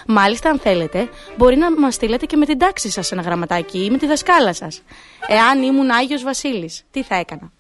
Μάλιστα, 0.06 0.50
αν 0.50 0.58
θέλετε, 0.58 1.08
μπορεί 1.36 1.56
να 1.56 1.70
μας 1.70 1.94
στείλετε 1.94 2.26
και 2.26 2.36
με 2.36 2.46
την 2.46 2.58
τάξη 2.58 2.90
σας 2.90 3.12
ένα 3.12 3.22
γραμματάκι 3.22 3.84
ή 3.84 3.90
με 3.90 3.98
τη 3.98 4.06
δασκάλα 4.06 4.52
σας. 4.52 4.82
Εάν 5.26 5.62
ήμουν 5.62 5.90
Άγιος 5.90 6.22
Βασίλης, 6.22 6.84
τι 6.90 7.02
θα 7.02 7.14
έκανα; 7.14 7.52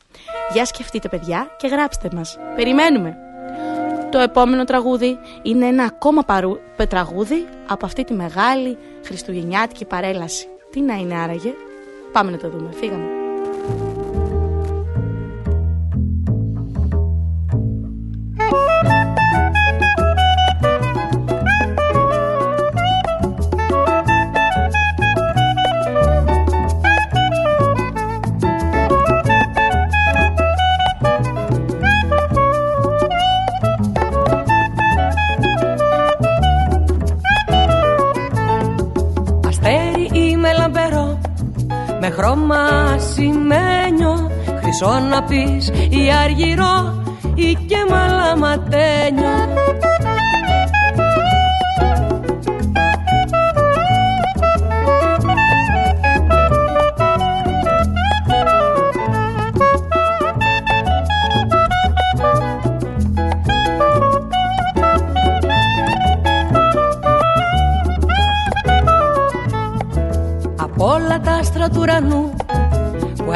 Για 0.52 0.64
σκεφτείτε, 0.64 1.08
παιδιά, 1.08 1.56
και 1.58 1.66
γράψτε 1.66 2.08
μας. 2.14 2.38
Περιμένουμε. 2.56 3.27
Το 4.10 4.18
επόμενο 4.18 4.64
τραγούδι 4.64 5.18
είναι 5.42 5.66
ένα 5.66 5.84
ακόμα 5.84 6.22
παρού... 6.22 6.58
τραγούδι 6.88 7.46
από 7.68 7.86
αυτή 7.86 8.04
τη 8.04 8.14
μεγάλη 8.14 8.78
χριστουγεννιάτικη 9.04 9.84
παρέλαση. 9.84 10.46
Τι 10.70 10.80
να 10.80 10.94
είναι 10.94 11.14
άραγε, 11.14 11.54
πάμε 12.12 12.30
να 12.30 12.36
το 12.36 12.48
δούμε. 12.48 12.68
Φύγαμε. 12.72 13.17
Χρυσό 45.18 45.20
να 45.20 45.22
πεις 45.22 45.68
ή 45.88 46.12
αργυρό 46.24 47.02
ή 47.34 47.56
και 47.66 47.76
μαλαματένιο 47.90 49.67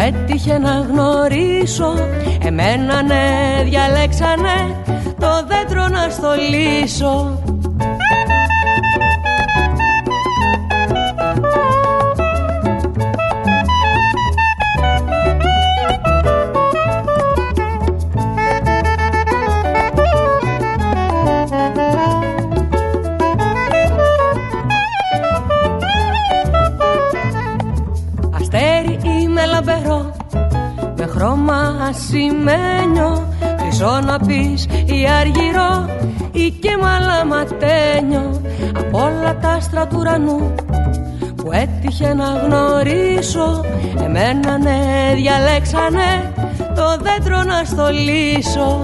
έτυχε 0.02 0.58
να 0.58 0.86
γνωρίσω 0.90 1.94
Εμένα 2.42 3.02
ναι 3.02 3.62
διαλέξανε 3.64 4.76
το 5.18 5.46
δέντρο 5.46 5.88
να 5.88 6.08
στολίσω 6.10 7.41
ασημένιο 32.12 33.28
Χρυσό 33.58 34.00
να 34.06 34.18
πεις 34.18 34.66
ή 34.84 35.06
αργυρό 35.20 35.88
ή 36.32 36.50
και 36.50 36.76
μαλαματένιο. 36.80 38.40
Από 38.78 38.98
όλα 38.98 39.38
τα 39.38 39.48
άστρα 39.48 39.86
του 39.86 39.96
ουρανού 39.98 40.54
που 41.36 41.52
έτυχε 41.52 42.14
να 42.14 42.24
γνωρίσω 42.24 43.64
Εμένα 44.04 44.58
ναι 44.58 45.12
διαλέξανε 45.14 46.32
το 46.74 46.96
δέντρο 47.02 47.42
να 47.42 47.64
στολίσω 47.64 48.82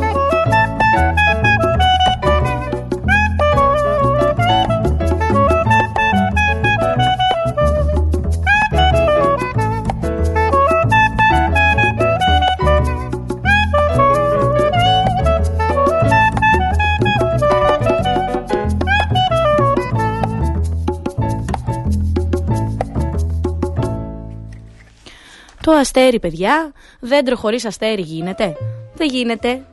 Το 25.69 25.75
αστέρι, 25.75 26.21
παιδιά. 26.21 26.73
Δέντρο 27.01 27.37
χωρίς 27.37 27.65
αστέρι 27.65 28.03
γίνεται. 28.03 28.57
Δεν 28.95 29.09
γίνεται. 29.09 29.67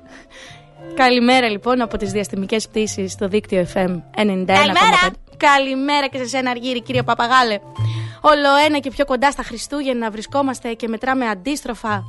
Καλημέρα 0.93 1.49
λοιπόν 1.49 1.81
από 1.81 1.97
τις 1.97 2.12
διαστημικές 2.12 2.67
πτήσεις 2.67 3.12
στο 3.12 3.27
δίκτυο 3.27 3.67
FM 3.73 3.88
91,5. 3.88 4.01
Καλημέρα! 4.15 5.12
Καλημέρα 5.38 6.08
και 6.08 6.17
σε 6.17 6.25
σένα, 6.25 6.49
Αργύρι, 6.49 6.81
κύριε 6.81 7.03
Παπαγάλε. 7.03 7.60
Όλο 8.21 8.55
ένα 8.65 8.79
και 8.79 8.89
πιο 8.89 9.05
κοντά 9.05 9.31
στα 9.31 9.43
Χριστούγεννα 9.43 10.10
βρισκόμαστε 10.10 10.73
και 10.73 10.88
μετράμε 10.88 11.27
αντίστροφα. 11.27 12.03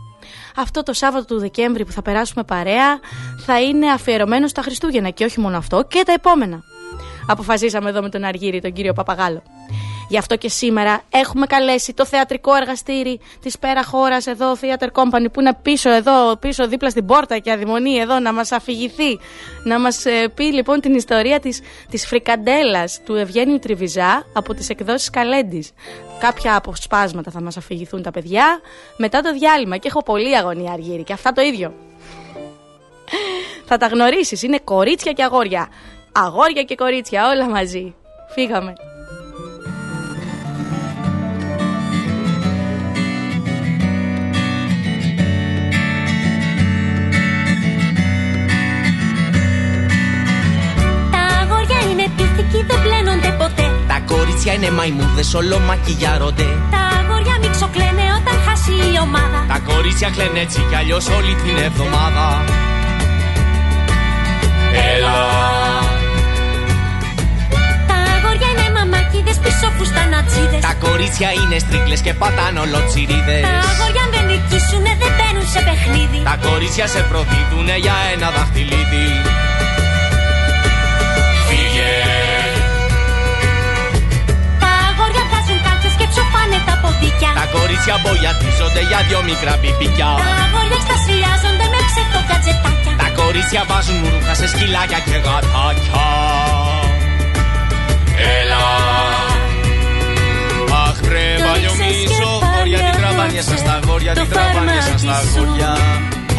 Αυτό 0.57 0.83
το 0.83 0.93
Σάββατο 0.93 1.25
του 1.35 1.41
Δεκέμβρη 1.41 1.85
που 1.85 1.93
θα 1.93 2.03
περάσουμε 2.03 2.45
παρέα 2.45 3.01
θα 3.47 3.61
είναι 3.61 3.91
αφιερωμένο 3.91 4.49
στα 4.49 4.63
Χριστούγεννα 4.63 5.11
και 5.11 5.25
όχι 5.25 5.41
μόνο 5.41 5.57
αυτό 5.57 5.85
και 5.89 6.03
τα 6.07 6.13
επόμενα. 6.13 6.63
Αποφασίσαμε 7.27 7.89
εδώ 7.89 8.03
με 8.03 8.09
τον 8.09 8.25
Αργύρι, 8.25 8.61
τον 8.61 8.73
κύριο 8.73 8.93
Παπαγάλο. 8.93 9.43
Γι' 10.09 10.19
αυτό 10.19 10.37
και 10.37 10.49
σήμερα 10.49 11.03
έχουμε 11.11 11.47
καλέσει 11.47 11.93
το 11.93 12.07
θεατρικό 12.07 12.55
εργαστήρι 12.55 13.21
της 13.43 13.59
Πέρα 13.59 13.85
Χώρας 13.85 14.27
εδώ, 14.27 14.57
Theater 14.61 14.89
Company, 14.93 15.27
που 15.33 15.41
είναι 15.41 15.57
πίσω 15.63 15.91
εδώ, 15.91 16.37
πίσω 16.37 16.69
δίπλα 16.69 16.91
στην 16.91 17.07
πόρτα 17.07 17.39
και 17.39 17.53
αδειμονεί 17.53 17.97
εδώ 17.97 18.19
να 18.19 18.33
μας 18.33 18.53
αφηγηθεί. 18.53 19.19
Να 19.65 19.81
μας 19.81 20.05
ε, 20.05 20.29
πει 20.35 20.45
λοιπόν 20.45 20.81
την 20.81 20.95
ιστορία 20.95 21.41
της 21.41 21.61
της 21.91 22.07
φρικαντέλας 22.07 23.01
του 23.05 23.15
Ευγένιου 23.15 23.59
Τριβιζά 23.59 24.27
από 24.33 24.55
τις 24.55 24.69
εκδόσεις 24.69 25.11
Καλέντης. 25.11 25.73
Κάποια 26.19 26.57
αποσπάσματα 26.57 27.31
θα 27.31 27.41
μας 27.41 27.57
αφηγηθούν 27.57 28.03
τα 28.03 28.11
παιδιά 28.11 28.61
μετά 28.97 29.21
το 29.21 29.33
διάλειμμα. 29.33 29.77
Και 29.77 29.89
έχω 29.89 30.03
πολύ 30.03 30.37
αγωνία 30.37 30.73
αργύρι 30.73 31.03
και 31.03 31.13
αυτά 31.13 31.33
το 31.33 31.43
ίδιο. 31.43 31.73
θα 33.69 33.77
τα 33.77 33.87
γνωρίσεις, 33.87 34.43
είναι 34.43 34.59
κορίτσια 34.65 35.13
και 35.13 35.23
αγόρια. 35.23 35.69
Αγόρια 36.13 36.63
και 36.63 36.75
κορίτσια, 36.75 37.29
όλα 37.29 37.49
μαζί. 37.49 37.95
Φύγαμε. 38.35 38.73
Κορίτσια 54.47 54.69
είναι 54.69 54.77
μαϊμούδε, 54.79 55.25
όλο 55.41 55.59
μακιγιάρονται. 55.69 56.49
Τα 56.75 56.83
αγόρια 56.99 57.37
μη 57.41 57.49
ξοκλαίνε 57.57 58.05
όταν 58.19 58.37
χάσει 58.47 58.73
η 58.93 58.99
ομάδα. 59.07 59.39
Τα 59.53 59.59
κορίτσια 59.71 60.09
κλαίνε 60.15 60.41
έτσι 60.47 60.61
κι 60.69 60.77
αλλιώς 60.81 61.05
όλη 61.19 61.33
την 61.43 61.57
εβδομάδα. 61.69 62.27
Έλα. 64.93 65.19
Τα 67.91 67.99
αγόρια 68.15 68.49
είναι 68.53 68.67
μαμάκιδε 68.77 69.33
πίσω 69.45 69.67
φουστανατσίδε. 69.77 70.59
Τα 70.69 70.75
κορίτσια 70.85 71.31
είναι 71.41 71.57
στρίκλε 71.65 71.97
και 72.07 72.13
πατάν 72.21 72.55
ολοτσιρίδες. 72.65 73.45
Τα 73.49 73.55
αγόρια 73.71 74.05
δεν 74.13 74.25
νικήσουνε, 74.31 74.93
δεν 75.03 75.13
μπαίνουν 75.17 75.47
σε 75.55 75.61
παιχνίδι. 75.67 76.19
Τα 76.31 76.37
κορίτσια 76.47 76.87
σε 76.95 77.01
προδίδουνε 77.11 77.77
για 77.85 77.97
ένα 78.15 78.29
δαχτυλίδι. 78.37 79.07
Τσιτσικιά. 87.17 87.31
Τα 87.41 87.47
κορίτσια 87.57 87.97
μπογιατίζονται 88.03 88.83
για 88.91 89.01
δυο 89.09 89.21
μικρά 89.29 89.55
πιπικιά. 89.63 90.11
Τα 90.23 90.31
αγόρια 90.45 90.77
εκστασιάζονται 90.81 91.67
με 91.73 91.81
ψευτοκατζετάκια. 91.89 92.93
Τα 93.03 93.09
κορίτσια 93.21 93.63
βάζουν 93.71 94.01
ρούχα 94.13 94.35
σε 94.41 94.47
σκυλάκια 94.53 95.01
και 95.07 95.17
γατάκια. 95.25 96.07
Έλα. 98.39 98.65
Αχ 100.87 100.99
ρε 101.13 101.27
παλιομίσο, 101.47 102.31
χώρια 102.53 102.79
την 102.87 102.95
τραβάνια 103.01 103.43
σας 103.49 103.59
στα 103.65 103.75
γόρια, 103.87 104.13
την 104.19 104.29
τραβάνια 104.33 104.83
σας 104.89 105.01
στα 105.01 105.19
γόρια. 105.33 105.73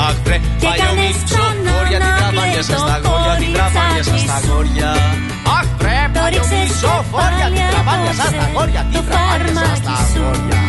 Αχ 0.07 0.15
βρε 0.23 0.37
παλιομίσο, 0.63 1.43
χώρια 1.71 1.99
την 2.03 2.13
τραβάνια 2.19 2.63
σας 2.69 2.79
στα 2.85 2.95
γόρια, 3.03 3.33
την 3.41 3.53
τραβάνια 3.53 4.03
σας 4.09 4.19
στα 4.25 4.37
γόρια. 4.47 4.89
Αχ 6.07 6.13
βρε 6.13 6.21
παλιομίσο, 6.21 7.05
χώρια 7.11 7.47
την 7.53 7.63
τραβάνια 7.69 8.13
σας 8.13 8.27
στα 8.27 8.49
γόρια, 8.53 8.85
την 8.91 9.01
τραβάνια 9.07 9.53
σας 9.53 9.77
στα 9.77 10.19
γόρια. 10.19 10.59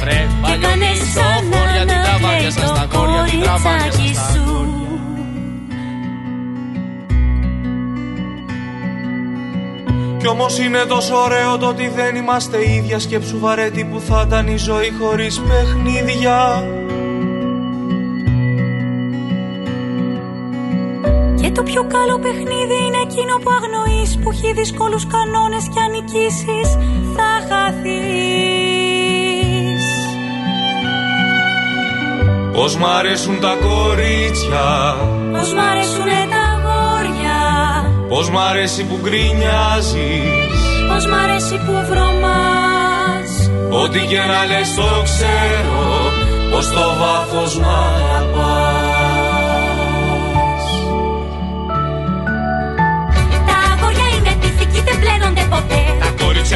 Βρε 0.00 0.26
παλιομίσο, 0.42 1.26
χώρια 1.52 1.84
την 1.86 1.98
τραβάνια 2.04 2.50
σας 2.50 2.68
στα 2.68 2.86
γόρια, 2.92 3.22
την 3.30 3.40
τραβάνια 3.40 3.92
σας 3.92 4.14
στα 4.14 4.40
γόρια. 4.46 4.78
Κι 10.18 10.26
όμως 10.26 10.58
είναι 10.58 10.84
τόσο 10.88 11.16
ωραίο 11.16 11.58
το 11.58 11.66
ότι 11.66 11.88
δεν 11.88 12.16
είμαστε 12.16 12.70
ίδια 12.70 12.98
Σκέψου 12.98 13.38
βαρέτη 13.38 13.84
που 13.84 14.00
θα 14.00 14.24
ήταν 14.26 14.46
η 14.46 14.56
ζωή 14.56 14.92
χωρίς 15.00 15.40
παιχνίδια 15.40 16.64
το 21.60 21.66
πιο 21.72 21.86
καλό 21.96 22.18
παιχνίδι 22.18 22.78
είναι 22.86 23.00
εκείνο 23.06 23.34
που 23.42 23.50
αγνοείς 23.58 24.10
Που 24.22 24.30
έχει 24.30 24.52
δύσκολους 24.52 25.06
κανόνες 25.14 25.64
και 25.72 25.80
αν 25.84 25.90
νικήσεις 25.90 26.68
θα 27.16 27.30
χαθείς. 27.48 27.84
Πώς 32.54 32.76
μ' 32.76 32.86
αρέσουν 32.86 33.40
τα 33.40 33.54
κορίτσια. 33.66 34.68
Πώς 35.32 35.52
μ' 35.54 35.58
αρέσουνε 35.70 36.20
τα 36.32 36.42
αγόρια. 36.54 37.38
Πώς 38.08 38.30
μ' 38.30 38.38
αρέσει 38.38 38.84
που 38.84 38.98
γκρινιάζεις. 39.02 40.58
Πώς 40.88 41.06
μ' 41.06 41.14
αρέσει 41.24 41.56
που 41.64 41.74
βρωμάς. 41.90 43.30
Ό,τι 43.82 44.00
και 44.10 44.18
να 44.18 44.40
λες 44.50 44.74
το 44.74 45.02
ξέρω 45.04 45.90
Πως 46.50 46.66
το 46.68 46.94
βάθος 47.00 47.58
μ' 47.58 47.64
αγαπάς 47.64 48.69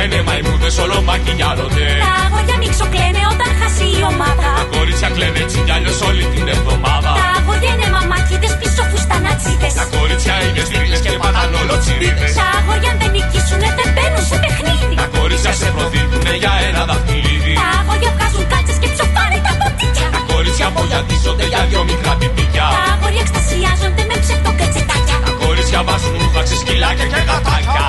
Τα 0.04 0.10
κορίτσια 0.10 0.22
είναι 0.22 0.30
μαϊμούδες, 0.30 0.76
όλο 0.84 0.96
μακιγιάρονται. 1.08 1.86
Τα 2.06 2.12
αγόρια 2.24 2.56
μην 2.62 2.70
ξοκλαίνε 2.74 3.22
όταν 3.32 3.50
χάσει 3.58 3.86
η 3.98 4.00
ομάδα. 4.12 4.48
Τα 4.60 4.66
κορίτσια 4.74 5.08
κλαίνε 5.14 5.38
έτσι 5.44 5.58
κι 5.66 5.72
αλλιώς 5.76 5.98
όλη 6.08 6.24
την 6.34 6.46
εβδομάδα. 6.54 7.10
Τα 7.20 7.26
αγόρια 7.38 7.70
είναι 7.74 7.88
μαμάκιδες 7.96 8.52
πίσω 8.60 8.82
φουστανατσίδες. 8.90 9.72
Τα 9.80 9.84
κορίτσια 9.94 10.34
είναι 10.46 10.62
στρίλες 10.68 11.00
και 11.04 11.10
πατάνε 11.22 11.56
όλο 11.62 11.74
τσιρίδες. 11.82 12.32
Τα 12.40 12.46
αγόρια 12.58 12.90
αν 12.92 12.96
δεν 13.00 13.10
νικήσουνε 13.14 13.68
δεν 13.78 13.88
μπαίνουν 13.94 14.24
σε 14.30 14.36
παιχνίδι. 14.42 14.94
Τα 15.02 15.06
κορίτσια 15.16 15.52
σε 15.60 15.68
προδίδουνε 15.74 16.32
για 16.42 16.52
ένα 16.68 16.82
δαχτυλίδι. 16.88 17.54
Τα 17.60 17.68
αγόρια 17.78 18.10
βγάζουν 18.16 18.44
κάλτσες 18.50 18.78
και 18.82 18.88
ψοφάνε 18.94 19.38
τα 19.46 19.52
ποτίκια. 19.60 20.06
Τα 20.16 20.20
κορίτσια 20.30 20.68
μπογιατίζονται 20.72 21.46
για 21.52 21.62
δυο 21.70 21.82
μικρά 21.90 22.12
πιπικιά. 22.20 22.66
Τα 22.76 22.82
αγόρια 22.94 23.22
εκστασιάζονται 23.24 24.02
με 24.10 24.16
ψευτοκατσετάκια. 24.22 25.16
Τα 25.26 25.32
κορίτσια 25.42 25.80
βάζουν 25.86 26.14
ρούχα 26.20 26.42
σε 26.48 26.54
σκυλάκια 26.60 27.06
και 27.12 27.20
γατάκια. 27.28 27.88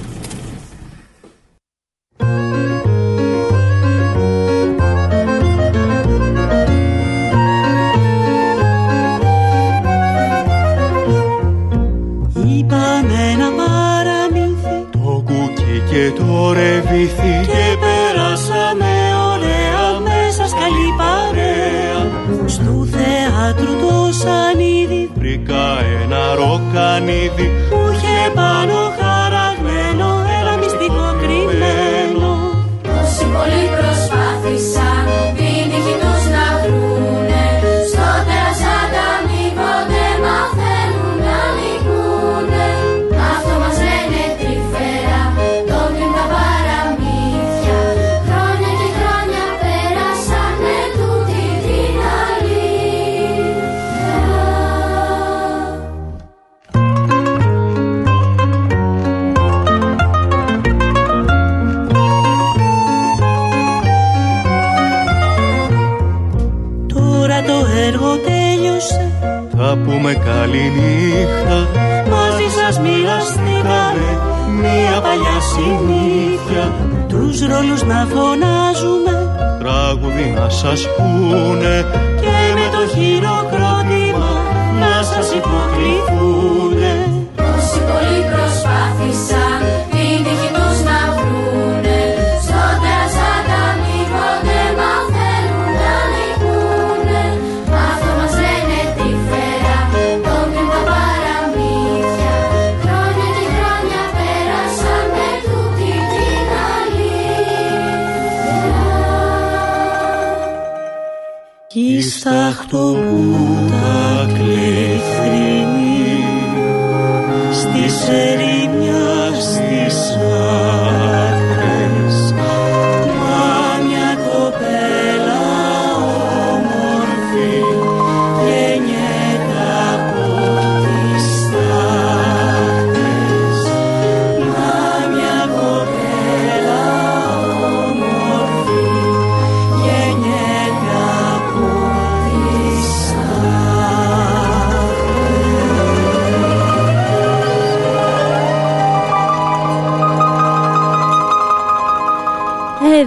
Σας 80.51 80.87
πούνε. 80.97 81.85
Και 82.21 82.53
με 82.53 82.69
το 82.71 82.87
χειροκρότημα 82.87 83.60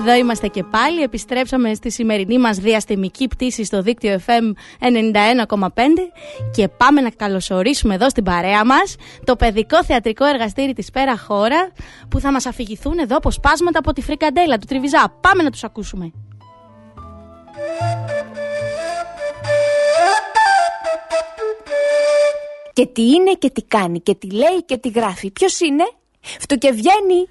Εδώ 0.07 0.15
είμαστε 0.15 0.49
και 0.49 0.63
πάλι. 0.63 1.03
Επιστρέψαμε 1.03 1.75
στη 1.75 1.91
σημερινή 1.91 2.39
μας 2.39 2.59
διαστημική 2.59 3.29
πτήση 3.29 3.65
στο 3.65 3.83
δίκτυο 3.83 4.21
FM 4.27 4.53
91,5 4.81 5.69
και 6.53 6.69
πάμε 6.69 7.01
να 7.01 7.11
καλωσορίσουμε 7.11 7.95
εδώ 7.95 8.09
στην 8.11 8.25
παρέα 8.25 8.65
μας 8.65 8.97
το 9.25 9.37
παιδικό 9.37 9.85
θεατρικό 9.85 10.25
εργαστήρι 10.25 10.73
της 10.73 10.91
Πέρα 10.91 11.19
Χώρα 11.19 11.73
που 12.09 12.21
θα 12.21 12.33
μας 12.33 12.47
αφηγηθούν 12.47 12.99
εδώ 12.99 13.17
αποσπάσματα 13.17 13.79
από 13.79 13.93
τη 13.93 14.03
φρικαντέλα 14.03 14.59
του 14.59 14.67
Τριβιζά. 14.67 15.19
Πάμε 15.21 15.43
να 15.43 15.51
τους 15.51 15.65
ακούσουμε. 15.65 16.13
Και 22.73 22.87
τι 22.87 23.03
είναι 23.03 23.33
και 23.33 23.51
τι 23.51 23.63
κάνει 23.63 24.01
και 24.01 24.15
τι 24.15 24.31
λέει 24.31 24.65
και 24.67 24.77
τι 24.77 24.89
γράφει. 24.89 25.31
Ποιος 25.31 25.61
είναι, 25.61 25.85
αυτό 26.39 26.57
και 26.57 26.71
βγαίνει. 26.71 27.29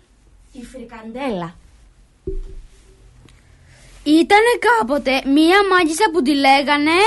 Η 0.52 0.64
φρικαντέλα. 0.64 1.62
Ήτανε 4.04 4.54
κάποτε 4.68 5.22
μία 5.26 5.60
μάγισσα 5.70 6.06
που 6.12 6.22
τη 6.22 6.34
λέγανε 6.36 6.98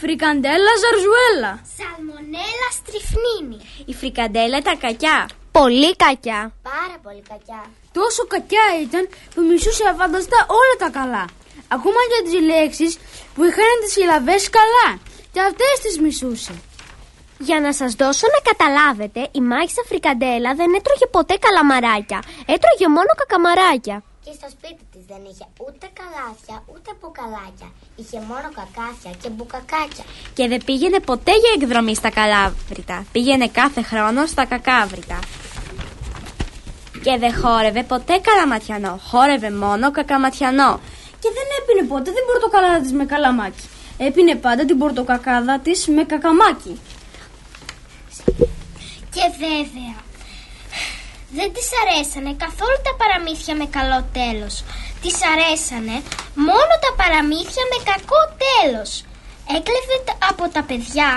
Φρικαντέλα 0.00 0.72
Ζαρζουέλα. 0.82 1.52
Σαλμονέλα 1.76 2.68
στριφνίνη. 2.78 3.58
Η 3.90 3.94
φρικαντέλα 3.94 4.56
ήταν 4.58 4.78
κακιά. 4.78 5.28
Πολύ 5.52 5.96
κακιά. 5.96 6.40
Πάρα 6.62 6.96
πολύ 7.02 7.22
κακιά. 7.28 7.62
Τόσο 7.92 8.26
κακιά 8.26 8.66
ήταν 8.82 9.08
που 9.34 9.40
μισούσε 9.42 9.84
αφάνταστα 9.92 10.38
όλα 10.60 10.74
τα 10.78 10.88
καλά. 10.98 11.24
Ακόμα 11.68 12.00
και 12.10 12.18
τις 12.24 12.40
λέξεις 12.50 12.98
που 13.34 13.44
είχαν 13.44 13.72
τις 13.82 13.92
συλλαβές 13.92 14.50
καλά. 14.58 14.88
Και 15.32 15.40
αυτές 15.40 15.74
τις 15.82 16.00
μισούσε. 16.00 16.54
Για 17.38 17.60
να 17.60 17.72
σας 17.72 17.92
δώσω 17.94 18.26
να 18.34 18.40
καταλάβετε, 18.50 19.28
η 19.32 19.40
μάγισσα 19.40 19.82
Φρικαντέλα 19.88 20.54
δεν 20.54 20.74
έτρωγε 20.78 21.06
ποτέ 21.10 21.34
καλαμαράκια. 21.44 22.20
Έτρωγε 22.54 22.86
μόνο 22.96 23.12
κακαμαράκια. 23.20 24.02
Και 24.28 24.34
στο 24.40 24.48
σπίτι 24.50 24.84
της 24.92 25.04
δεν 25.06 25.22
είχε 25.30 25.46
ούτε 25.66 25.86
καλάθια 25.98 26.56
ούτε 26.72 26.90
μπουκαλάκια. 26.98 27.68
Είχε 27.96 28.18
μόνο 28.30 28.48
κακάθια 28.58 29.12
και 29.22 29.28
μπουκακάκια. 29.28 30.04
Και 30.34 30.48
δεν 30.48 30.60
πήγαινε 30.64 30.98
ποτέ 31.00 31.32
για 31.42 31.52
εκδρομή 31.56 31.94
στα 31.94 32.10
καλάβρητα. 32.10 33.04
Πήγαινε 33.12 33.48
κάθε 33.48 33.82
χρόνο 33.82 34.26
στα 34.26 34.44
κακάβρητα. 34.46 35.18
Και 37.04 37.16
δεν 37.18 37.32
χόρευε 37.40 37.82
ποτέ 37.82 38.20
καλαματιανό. 38.28 39.00
Χόρευε 39.10 39.50
μόνο 39.50 39.90
κακαματιανό. 39.90 40.80
Και 41.20 41.30
δεν 41.36 41.46
έπινε 41.58 41.88
ποτέ 41.88 42.10
την 42.10 42.24
πορτοκαλάδα 42.30 42.80
της 42.80 42.92
με 42.92 43.04
καλαμάκι. 43.04 43.66
Έπινε 43.98 44.34
πάντα 44.34 44.64
την 44.64 44.78
πορτοκακάδα 44.78 45.58
της 45.58 45.86
με 45.86 46.04
κακαμάκι. 46.04 46.80
Και 49.14 49.24
βέβαια, 49.38 49.94
δεν 51.38 51.48
της 51.56 51.68
αρέσανε 51.82 52.32
καθόλου 52.44 52.78
τα 52.86 52.92
παραμύθια 53.00 53.54
με 53.60 53.66
καλό 53.78 54.00
τέλος. 54.18 54.54
Της 55.02 55.16
αρέσανε 55.32 55.96
μόνο 56.48 56.72
τα 56.84 56.90
παραμύθια 57.00 57.64
με 57.72 57.78
κακό 57.90 58.20
τέλος. 58.44 58.90
Έκλεβε 59.56 59.96
τα- 60.06 60.18
από 60.30 60.44
τα 60.54 60.62
παιδιά 60.68 61.10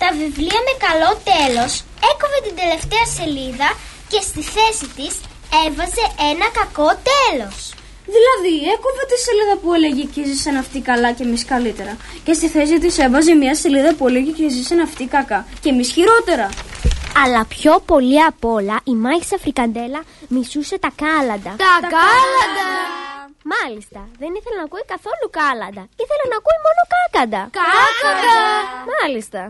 τα 0.00 0.08
βιβλία 0.20 0.60
με 0.68 0.74
καλό 0.86 1.10
τέλος, 1.32 1.72
έκοβε 2.10 2.38
την 2.46 2.54
τελευταία 2.62 3.06
σελίδα 3.18 3.68
και 4.10 4.20
στη 4.28 4.42
θέση 4.54 4.86
της 4.98 5.14
έβαζε 5.66 6.04
ένα 6.30 6.46
κακό 6.60 6.88
τέλος. 7.12 7.56
Δηλαδή, 8.16 8.54
έκοβε 8.74 9.02
τη 9.10 9.16
σελίδα 9.26 9.54
που 9.62 9.68
έλεγε 9.76 10.04
και 10.14 10.22
ζήσαν 10.30 10.56
αυτοί 10.56 10.78
καλά 10.90 11.12
και 11.16 11.22
εμείς 11.28 11.44
καλύτερα. 11.52 11.96
Και 12.24 12.32
στη 12.32 12.48
θέση 12.48 12.78
της 12.78 12.98
έβαζε 12.98 13.32
μια 13.42 13.54
σελίδα 13.54 13.94
που 13.94 14.08
έλεγε 14.08 14.30
και 14.30 14.48
ζήσαν 14.48 14.80
αυτοί 14.80 15.04
κακά 15.06 15.46
και 15.62 15.68
εμείς 15.68 15.88
χειρότερα. 15.92 16.48
Αλλά 17.22 17.44
πιο 17.44 17.82
πολύ 17.90 18.22
απ' 18.22 18.44
όλα 18.44 18.80
η 18.84 18.94
μάγισσα 18.94 19.38
Φρικαντέλα 19.38 20.00
μισούσε 20.28 20.78
τα 20.78 20.90
κάλαντα. 21.02 21.52
Τα 21.66 21.74
κάλαντα! 21.94 22.70
Μάλιστα, 23.54 24.00
δεν 24.20 24.30
ήθελε 24.38 24.56
να 24.60 24.66
ακούει 24.68 24.84
καθόλου 24.94 25.26
κάλαντα. 25.38 25.82
Ήθελε 26.02 26.24
να 26.32 26.36
ακούει 26.40 26.58
μόνο 26.66 26.80
κάκαντα. 26.94 27.42
Κάκαντα! 27.60 28.38
Μάλιστα. 28.92 29.40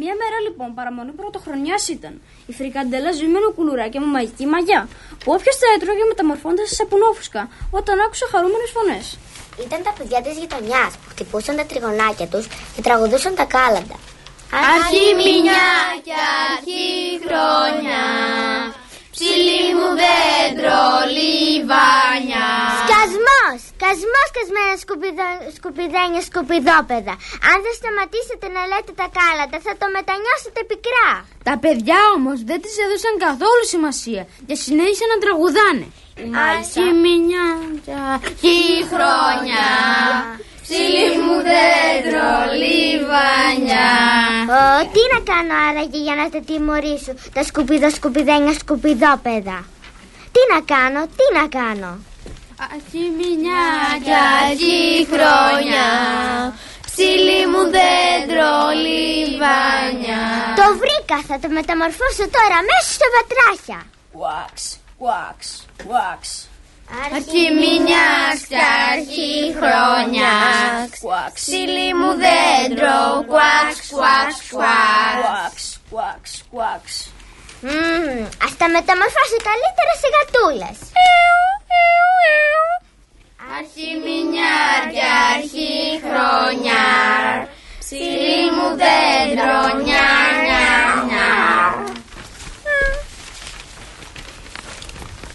Μια 0.00 0.14
μέρα 0.20 0.38
λοιπόν, 0.46 0.68
παραμονή 0.78 1.12
πρωτοχρονιάς 1.20 1.88
ήταν. 1.96 2.12
Η 2.50 2.52
φρικαντέλα 2.58 3.10
ζήμενο 3.18 3.48
κουλουράκια 3.56 4.00
με 4.00 4.06
μαγική 4.06 4.46
μαγιά. 4.46 4.88
Που 5.20 5.28
όποιος 5.36 5.56
τα 5.60 5.66
έτρωγε 5.74 6.04
μεταμορφώντα 6.08 6.64
σε 6.66 6.84
πουνόφουσκα 6.90 7.42
όταν 7.70 7.94
άκουσε 8.04 8.26
χαρούμενες 8.32 8.70
φωνές. 8.76 9.06
Ήταν 9.66 9.80
τα 9.86 9.92
παιδιά 9.96 10.20
της 10.24 10.34
γειτονιάς 10.40 10.92
που 11.00 11.06
χτυπούσαν 11.12 11.56
τα 11.56 11.64
τριγωνάκια 11.70 12.26
τους 12.32 12.44
και 12.74 12.80
τραγουδούσαν 12.86 13.34
τα 13.34 13.44
κάλαντα. 13.44 13.96
Αρχή 14.52 15.06
μηνιάκια, 15.20 16.24
αρχή 16.50 16.90
χρόνια 17.24 18.02
Ψηλή 19.14 19.64
μου 19.78 19.90
δέντρο, 20.02 20.82
λιβάνια 21.16 22.48
Σκασμός! 22.82 23.58
Σκασμός, 23.72 24.26
σκασμένα 24.32 24.74
σκουπιδο... 24.84 25.26
σκουπιδένια, 25.56 26.20
σκουπιδόπεδα. 26.28 27.14
Αν 27.50 27.56
δεν 27.64 27.74
σταματήσετε 27.80 28.46
να 28.56 28.62
λέτε 28.70 28.92
τα 29.00 29.08
κάλαντα, 29.18 29.58
θα 29.66 29.72
το 29.80 29.86
μετανιώσετε 29.96 30.60
πικρά. 30.70 31.10
Τα 31.48 31.54
παιδιά 31.62 31.98
όμως 32.16 32.38
δεν 32.50 32.58
τη 32.64 32.70
έδωσαν 32.84 33.14
καθόλου 33.26 33.64
σημασία 33.74 34.22
και 34.48 34.56
συνέχισαν 34.64 35.08
να 35.12 35.18
τραγουδάνε. 35.24 35.86
Αρχή 36.50 36.86
μηνιάκια, 37.04 37.98
αρχή 38.18 38.62
χρόνια 38.92 39.66
Ψηλή 40.70 41.08
μου 41.24 41.36
δέντρο, 41.50 42.28
λιβάνια 42.62 43.88
Ω, 44.60 44.62
τι 44.94 45.02
να 45.12 45.18
κάνω 45.30 45.54
άραγε 45.68 45.98
για 46.06 46.14
να 46.14 46.30
τα 46.30 46.40
τιμωρήσω 46.46 47.12
τα 47.32 47.42
σκουπιδο 47.44 47.90
σκουπιδένια 47.90 48.52
σκουπιδόπεδα. 48.52 49.58
Τι 50.34 50.40
να 50.52 50.60
κάνω, 50.74 51.00
τι 51.16 51.26
να 51.38 51.44
κάνω. 51.58 51.90
Αρχή 52.74 53.04
μηνιάκια, 53.18 54.22
αρχή 54.46 55.06
χρόνια 55.12 55.86
Ψηλή 56.86 57.40
μου 57.52 57.62
δέντρο, 57.76 58.52
λιβάνια 58.84 60.22
Το 60.60 60.66
βρήκα, 60.80 61.16
θα 61.28 61.36
το 61.42 61.48
μεταμορφώσω 61.56 62.24
τώρα 62.36 62.58
μέσα 62.68 62.90
στο 62.96 63.06
πατράχια. 63.14 63.80
Wax, 64.22 64.56
wax, 65.06 65.38
wax. 65.92 66.49
Αρχή 66.98 67.44
μηνιάκια, 67.60 68.66
αρχή 68.92 69.36
χρόνια 69.58 70.32
Ψηλή 71.34 71.94
μου 71.94 72.10
δέντρο, 72.24 73.24
κουάξ, 73.26 73.72
κουάξ, 73.90 74.32
κουάξ. 74.50 75.80
Wax, 75.94 75.98
wax, 75.98 76.24
wax. 76.58 76.84
Μμμ, 77.60 78.26
ας 78.44 78.56
τα 78.56 78.68
μεταμορφώσω 78.68 79.38
καλύτερα 79.50 79.92
σε 80.00 80.08
γατούλες. 80.14 80.78
Αρχή 83.58 83.90
μηνιάρια, 84.04 85.12
αρχή 85.36 85.78
χρόνια 86.06 86.82
Ψηλή 87.78 88.42
μου 88.56 88.68
δέντρο, 88.82 89.58
νιά, 89.84 90.10
νιά, 90.44 90.70
νιά 91.08 91.19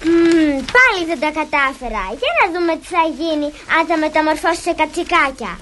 Μμμ, 0.06 0.66
πάλι 0.76 1.02
δεν 1.10 1.20
τα 1.20 1.32
κατάφερα. 1.40 2.04
Για 2.22 2.32
να 2.40 2.46
δούμε 2.54 2.74
τι 2.78 2.88
θα 2.96 3.04
γίνει 3.20 3.48
αν 3.80 3.88
τα 3.88 3.98
μεταμορφώσω 3.98 4.62
σε 4.62 4.74
κατσικάκια. 4.74 5.54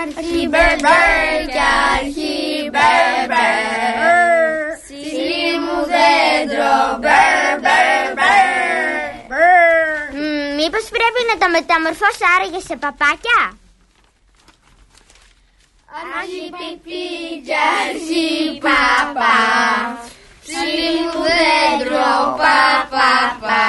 Αρχή 0.00 0.48
μπερμπέρ 0.48 1.46
και 1.54 1.64
αρχή 1.96 2.70
μπερμπέρ 2.72 4.00
Ψηλή 4.82 5.48
μου 5.64 5.78
δέντρο, 5.92 6.74
μπερ, 7.00 7.52
μπερ, 7.62 8.06
μπερ 8.16 8.60
Μμμ, 10.12 10.54
μήπως 10.54 10.84
πρέπει 10.96 11.20
να 11.30 11.36
τα 11.38 11.48
μεταμορφώσω 11.48 12.24
άραγε 12.36 12.60
σε 12.68 12.76
παπάκια; 12.76 13.40
Αρχή 16.18 16.44
πιπί 16.58 17.04
και 20.50 20.58
αρχή 20.62 20.90
παπά 20.90 20.90
Ψηλή 20.90 20.96
μου 21.10 21.20
δέντρο, 21.28 22.12
πα, 22.40 22.58
πα, 22.92 23.12
πα 23.42 23.64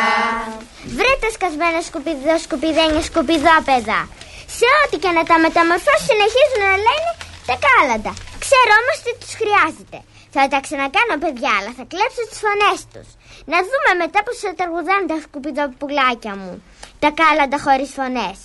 Βρε 0.97 1.13
τα 1.23 1.29
σκασμένα 1.35 1.81
σκουπιδό, 1.87 2.35
σκουπιδένια, 2.45 3.01
σκουπιδόπεδα. 3.09 3.99
Σε 4.57 4.67
ό,τι 4.81 4.95
και 5.03 5.11
να 5.17 5.23
τα 5.29 5.35
μεταμορφώσω 5.45 6.05
συνεχίζουν 6.09 6.61
να 6.69 6.77
λένε 6.87 7.09
Τα 7.49 7.55
κάλαντα. 7.65 8.13
Ξέρω 8.43 8.71
όμως 8.81 8.97
τι 9.03 9.11
τους 9.21 9.33
χρειάζεται. 9.39 9.97
Θα 10.35 10.41
τα 10.51 10.59
ξανακάνω, 10.65 11.15
παιδιά, 11.23 11.51
αλλά 11.57 11.71
θα 11.77 11.85
κλέψω 11.91 12.21
τις 12.29 12.39
φωνές 12.45 12.79
τους. 12.91 13.07
Να 13.51 13.57
δούμε 13.69 13.91
μετά 14.03 14.19
πώς 14.25 14.35
θα 14.43 14.51
τραγουδάνε 14.59 15.05
τα 15.11 15.17
σκουπιδοπουλάκια 15.25 16.33
μου. 16.41 16.53
Τα 17.03 17.09
κάλαντα 17.19 17.57
χωρίς 17.65 17.89
φωνές. 17.97 18.37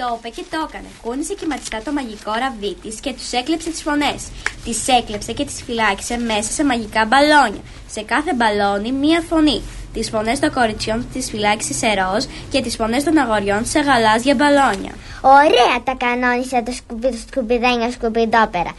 Το 0.00 0.16
είπε 0.18 0.28
και 0.28 0.44
το 0.50 0.66
έκανε. 0.68 0.88
Κούνησε 1.02 1.34
κυματιστά 1.34 1.82
το 1.84 1.92
μαγικό 1.92 2.32
ραβδί 2.42 2.74
της 2.74 3.00
και 3.00 3.12
τους 3.12 3.32
έκλεψε 3.32 3.70
τις 3.70 3.82
φωνές. 3.82 4.20
Τις 4.64 4.88
έκλεψε 4.88 5.32
και 5.32 5.44
τις 5.44 5.62
φυλάκισε 5.62 6.16
μέσα 6.18 6.50
σε 6.52 6.64
μαγικά 6.64 7.04
μπαλόνια. 7.04 7.62
Σε 7.90 8.02
κάθε 8.02 8.34
μπαλόνι 8.34 8.92
μία 8.92 9.20
φωνή. 9.28 9.62
Τις 9.92 10.10
φωνές 10.10 10.38
των 10.38 10.52
κοριτσιών 10.52 11.06
τις 11.12 11.30
φυλάκισε 11.30 11.72
σε 11.72 11.86
ροζ 11.86 12.24
και 12.50 12.60
τις 12.62 12.76
φωνές 12.76 13.04
των 13.04 13.18
αγοριών 13.18 13.66
σε 13.66 13.80
γαλάζια 13.80 14.34
μπαλόνια. 14.34 14.94
Ωραία 15.20 15.76
τα 15.84 15.94
κανόνισα 15.94 16.62
το 16.62 16.72
σκουπίδι, 16.72 17.18
σκουπιδένια, 17.28 17.90
σκουπιδόπερα. 17.90 18.72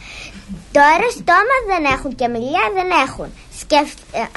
Τώρα 0.72 1.06
στόμα 1.18 1.56
δεν 1.70 1.84
έχουν 1.94 2.14
και 2.14 2.28
μιλιά 2.28 2.64
δεν 2.74 2.88
έχουν. 3.06 3.28
Σκέφτε. 3.60 4.28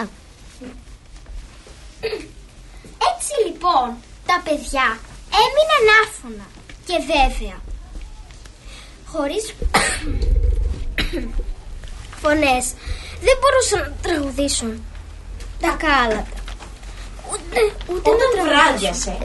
Έτσι 3.12 3.32
λοιπόν 3.46 3.88
τα 4.30 4.42
παιδιά 4.46 4.88
έμειναν 5.44 5.86
άφωνα 6.04 6.46
και 6.86 6.98
βέβαια. 7.00 7.58
Χωρίς 9.06 9.54
φωνές 12.22 12.66
δεν 13.26 13.36
μπορούσαν 13.40 13.80
να 13.80 13.94
τραγουδήσουν 14.02 14.84
τα 15.62 15.78
κάλατα. 15.80 16.38
Ούτε, 17.32 17.60
ούτε 17.94 18.10
Όταν 18.10 18.30
να 18.38 18.44
βράδιασε 18.44 19.18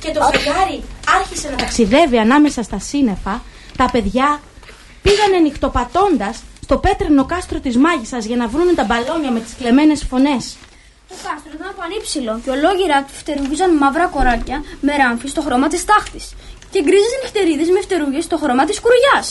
και 0.00 0.10
το 0.10 0.20
φεγγάρι 0.22 0.82
άρχισε 1.18 1.48
να 1.48 1.56
ταξιδεύει 1.56 2.18
ανάμεσα 2.18 2.62
στα 2.62 2.78
σύννεφα, 2.78 3.42
τα 3.76 3.88
παιδιά 3.92 4.40
πήγανε 5.02 5.38
νυχτοπατώντας 5.38 6.42
στο 6.62 6.78
πέτρινο 6.78 7.24
κάστρο 7.24 7.60
της 7.60 7.76
μάγισσας 7.76 8.24
για 8.24 8.36
να 8.36 8.48
βρούνε 8.48 8.72
τα 8.72 8.84
μπαλόνια 8.84 9.30
με 9.30 9.40
τις 9.40 9.54
κλεμμένες 9.58 10.04
φωνές. 10.08 10.56
Το 11.08 11.14
κάστρο 11.14 11.52
ήταν 11.54 11.74
πανύψηλο 11.76 12.40
και 12.44 12.50
ολόγυρα 12.50 13.02
του 13.02 13.12
φτερούγιζαν 13.12 13.76
μαύρα 13.76 14.06
κοράκια 14.06 14.62
με 14.80 14.96
ράμφη 14.96 15.28
στο 15.28 15.40
χρώμα 15.42 15.68
της 15.68 15.84
τάχτης 15.84 16.34
και 16.70 16.82
γκρίζε 16.82 17.18
νυχτερίδες 17.22 17.68
με 17.68 17.80
φτερούγες 17.80 18.24
στο 18.24 18.36
χρώμα 18.38 18.64
της 18.64 18.80
κουριά. 18.80 19.24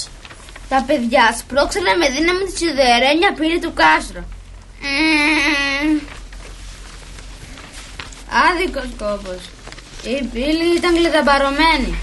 Τα 0.69 0.83
παιδιά 0.87 1.35
σπρώξανε 1.37 1.93
με 1.99 2.09
δύναμη 2.09 2.43
της 2.43 2.57
σιδερένια 2.57 3.33
πύλη 3.37 3.59
του 3.59 3.73
κάστρου. 3.73 4.23
Άδικος 8.47 8.89
κόπος. 8.97 9.41
Η 10.03 10.23
πύλη 10.33 10.75
ήταν 10.75 10.95
κλειδαμπαρωμένη. 10.95 11.95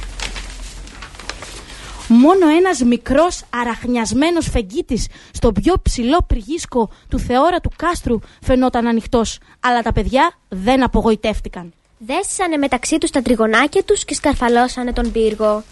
Μόνο 2.08 2.48
ένας 2.48 2.80
μικρός 2.80 3.42
αραχνιασμένος 3.50 4.48
φεγγίτης 4.48 5.06
στο 5.32 5.52
πιο 5.52 5.74
ψηλό 5.82 6.18
πριγίσκο 6.26 6.90
του 7.08 7.18
θεόρατου 7.18 7.70
κάστρου 7.76 8.18
φαινόταν 8.42 8.86
ανοιχτός, 8.86 9.38
αλλά 9.60 9.82
τα 9.82 9.92
παιδιά 9.92 10.32
δεν 10.48 10.82
απογοητεύτηκαν. 10.82 11.72
Δέσανε 11.98 12.56
μεταξύ 12.56 12.98
τους 12.98 13.10
τα 13.10 13.22
τριγωνάκια 13.22 13.82
τους 13.84 14.04
και 14.04 14.14
σκαρφαλώσανε 14.14 14.92
τον 14.92 15.12
πύργο. 15.12 15.64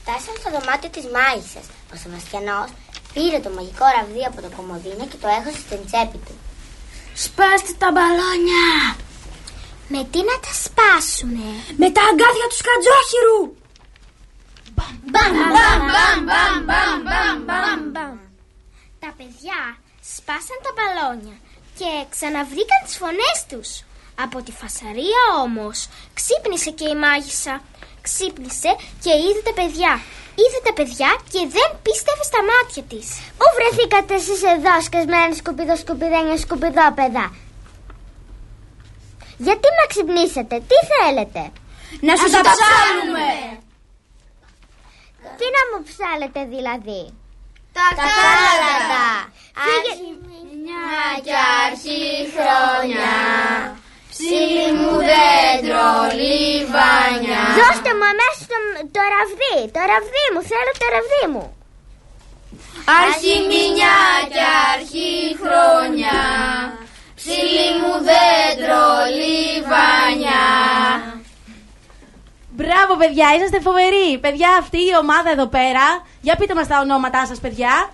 Φτάσαν 0.00 0.34
στο 0.40 0.50
δωμάτιο 0.50 0.90
της 0.90 1.04
μάγισσας. 1.14 1.66
Ο 1.92 1.96
Σεβαστιανός 2.02 2.68
πήρε 3.14 3.38
το 3.40 3.50
μαγικό 3.56 3.84
ραβδί 3.96 4.24
από 4.30 4.42
το 4.42 4.50
κομμωδίνο 4.56 5.06
και 5.10 5.18
το 5.22 5.28
έχωσε 5.38 5.60
στην 5.66 5.80
τσέπη 5.86 6.18
του. 6.26 6.34
Σπάστε 7.14 7.72
τα 7.78 7.88
μπαλόνια! 7.92 8.68
Με 9.88 10.00
τι 10.10 10.20
να 10.28 10.36
τα 10.44 10.52
σπάσουνε; 10.64 11.50
Με 11.80 11.88
τα 11.94 12.02
αγκάθια 12.08 12.46
του 12.50 12.58
σκατζόχυρου! 12.62 13.40
Μπαμ, 14.74 14.94
μπαμ, 15.10 15.32
μπαμ, 15.52 15.80
μπαμ, 15.88 16.18
μπαμ, 16.28 16.96
μπαμ, 17.06 17.38
μπαμ, 17.46 17.80
μπαμ. 17.92 18.16
Τα 19.02 19.10
παιδιά 19.16 19.60
σπάσαν 20.14 20.58
τα 20.64 20.70
μπαλόνια 20.76 21.36
και 21.78 21.90
ξαναβρήκαν 22.10 22.80
τις 22.84 22.96
φωνές 22.96 23.38
τους. 23.48 23.70
Από 24.24 24.42
τη 24.42 24.52
φασαρία 24.60 25.22
όμως 25.44 25.88
ξύπνησε 26.14 26.70
και 26.70 26.88
η 26.88 26.94
μάγισσα. 26.94 27.54
Ξύπνησε 28.06 28.70
και 29.02 29.12
είδε 29.24 29.40
τα 29.44 29.52
παιδιά. 29.58 29.92
Είδε 30.42 30.58
τα 30.64 30.72
παιδιά 30.72 31.10
και 31.32 31.40
δεν 31.56 31.68
πίστευε 31.84 32.24
στα 32.30 32.40
μάτια 32.50 32.82
της. 32.82 33.06
Πού 33.38 33.46
βρεθήκατε 33.56 34.14
εσείς 34.14 34.42
εδώ 34.54 34.74
σκασμένοι 34.86 35.34
σκουπιδό 35.34 35.76
σκουπιδένια 35.76 36.36
σκουπιδόπεδα; 36.44 37.24
Γιατί 39.46 39.68
με 39.76 39.84
ξυπνήσατε, 39.92 40.56
τι 40.68 40.76
θέλετε; 40.90 41.42
Να 42.06 42.12
σου 42.16 42.28
τα 42.34 42.40
ψάλουμε. 42.50 43.28
Τι 45.38 45.46
να 45.56 45.62
μου 45.70 45.78
ψάλετε 45.88 46.40
δηλαδή; 46.54 47.02
Τα 47.76 47.86
κάλατα. 47.98 49.06
Αρχή 49.72 50.08
μια 50.64 50.94
και 51.26 51.36
αρχή 51.64 52.04
χρονιά. 52.34 53.20
Ψήλι 54.10 54.68
μου 54.78 54.92
δέντρο 55.10 55.90
λιβάνια. 56.20 57.42
Δώστε 57.60 57.90
μου 57.96 58.06
αμέσως 58.12 58.44
το, 58.52 58.58
το 58.96 59.02
ραβδί, 59.14 59.58
το 59.74 59.80
ραβδί 59.90 60.26
μου, 60.32 60.42
θέλω 60.50 60.72
το 60.82 60.86
ραβδί 60.94 61.24
μου. 61.32 61.44
Αρχή 63.00 63.34
μια 63.50 63.98
και 64.34 64.44
αρχή 64.72 65.14
χρονιά. 65.40 66.22
Ψήλι 67.18 67.68
μου 67.80 67.92
δέντρο 68.08 68.86
λιβάνια. 69.18 70.42
Μπράβο, 72.62 72.96
παιδιά, 72.96 73.26
είσαστε 73.36 73.60
φοβεροί. 73.60 74.18
Παιδιά, 74.20 74.48
αυτή 74.58 74.76
η 74.76 74.92
ομάδα 75.00 75.30
εδώ 75.30 75.46
πέρα. 75.46 75.84
Για 76.20 76.36
πείτε 76.36 76.54
μας 76.54 76.66
τα 76.66 76.78
ονόματά 76.80 77.26
σας, 77.26 77.38
παιδιά. 77.40 77.90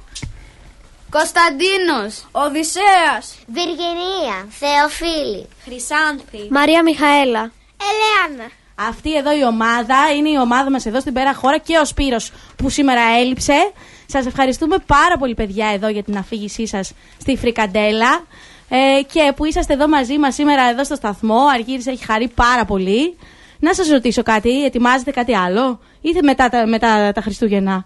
Κωνσταντίνος 1.11 2.29
Οδυσσέας 2.33 3.25
Βιργινία, 3.47 4.37
Θεοφίλη, 4.61 5.49
Χρυσάνθη, 5.65 6.43
Μαρία 6.51 6.83
Μιχαέλα. 6.83 7.53
Ελεάνα. 7.89 8.47
Αυτή 8.75 9.17
εδώ 9.17 9.39
η 9.39 9.45
ομάδα 9.45 10.11
είναι 10.17 10.29
η 10.29 10.39
ομάδα 10.39 10.71
μας 10.71 10.87
εδώ 10.87 11.01
στην 11.01 11.13
Πέρα 11.13 11.35
Χώρα 11.35 11.59
και 11.59 11.79
ο 11.79 11.85
Σπύρος 11.85 12.33
που 12.57 12.71
σήμερα 12.71 13.01
έλειψε. 13.21 13.73
Σας 14.07 14.27
ευχαριστούμε 14.27 14.77
πάρα 14.87 15.17
πολύ 15.19 15.35
παιδιά 15.35 15.71
εδώ 15.75 15.89
για 15.89 16.03
την 16.03 16.17
αφήγησή 16.17 16.67
σας 16.67 16.93
στη 17.21 17.37
Φρικαντέλα 17.37 18.27
ε, 18.69 19.03
και 19.13 19.33
που 19.37 19.45
είσαστε 19.45 19.73
εδώ 19.73 19.89
μαζί 19.89 20.19
μας 20.19 20.35
σήμερα 20.35 20.69
εδώ 20.69 20.85
στο 20.85 20.95
σταθμό. 20.95 21.45
Ο 21.45 21.49
Αργύρης 21.49 21.87
έχει 21.87 22.05
χαρεί 22.05 22.29
πάρα 22.29 22.65
πολύ. 22.65 23.17
Να 23.61 23.75
σας 23.75 23.89
ρωτήσω 23.89 24.23
κάτι, 24.23 24.65
ετοιμάζετε 24.65 25.11
κάτι 25.11 25.35
άλλο; 25.37 25.81
Ή 26.01 26.11
μετά, 26.23 26.49
τα- 26.49 26.67
μετά 26.67 27.13
τα 27.13 27.21
Χριστούγεννα. 27.21 27.85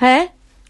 Ε, 0.00 0.06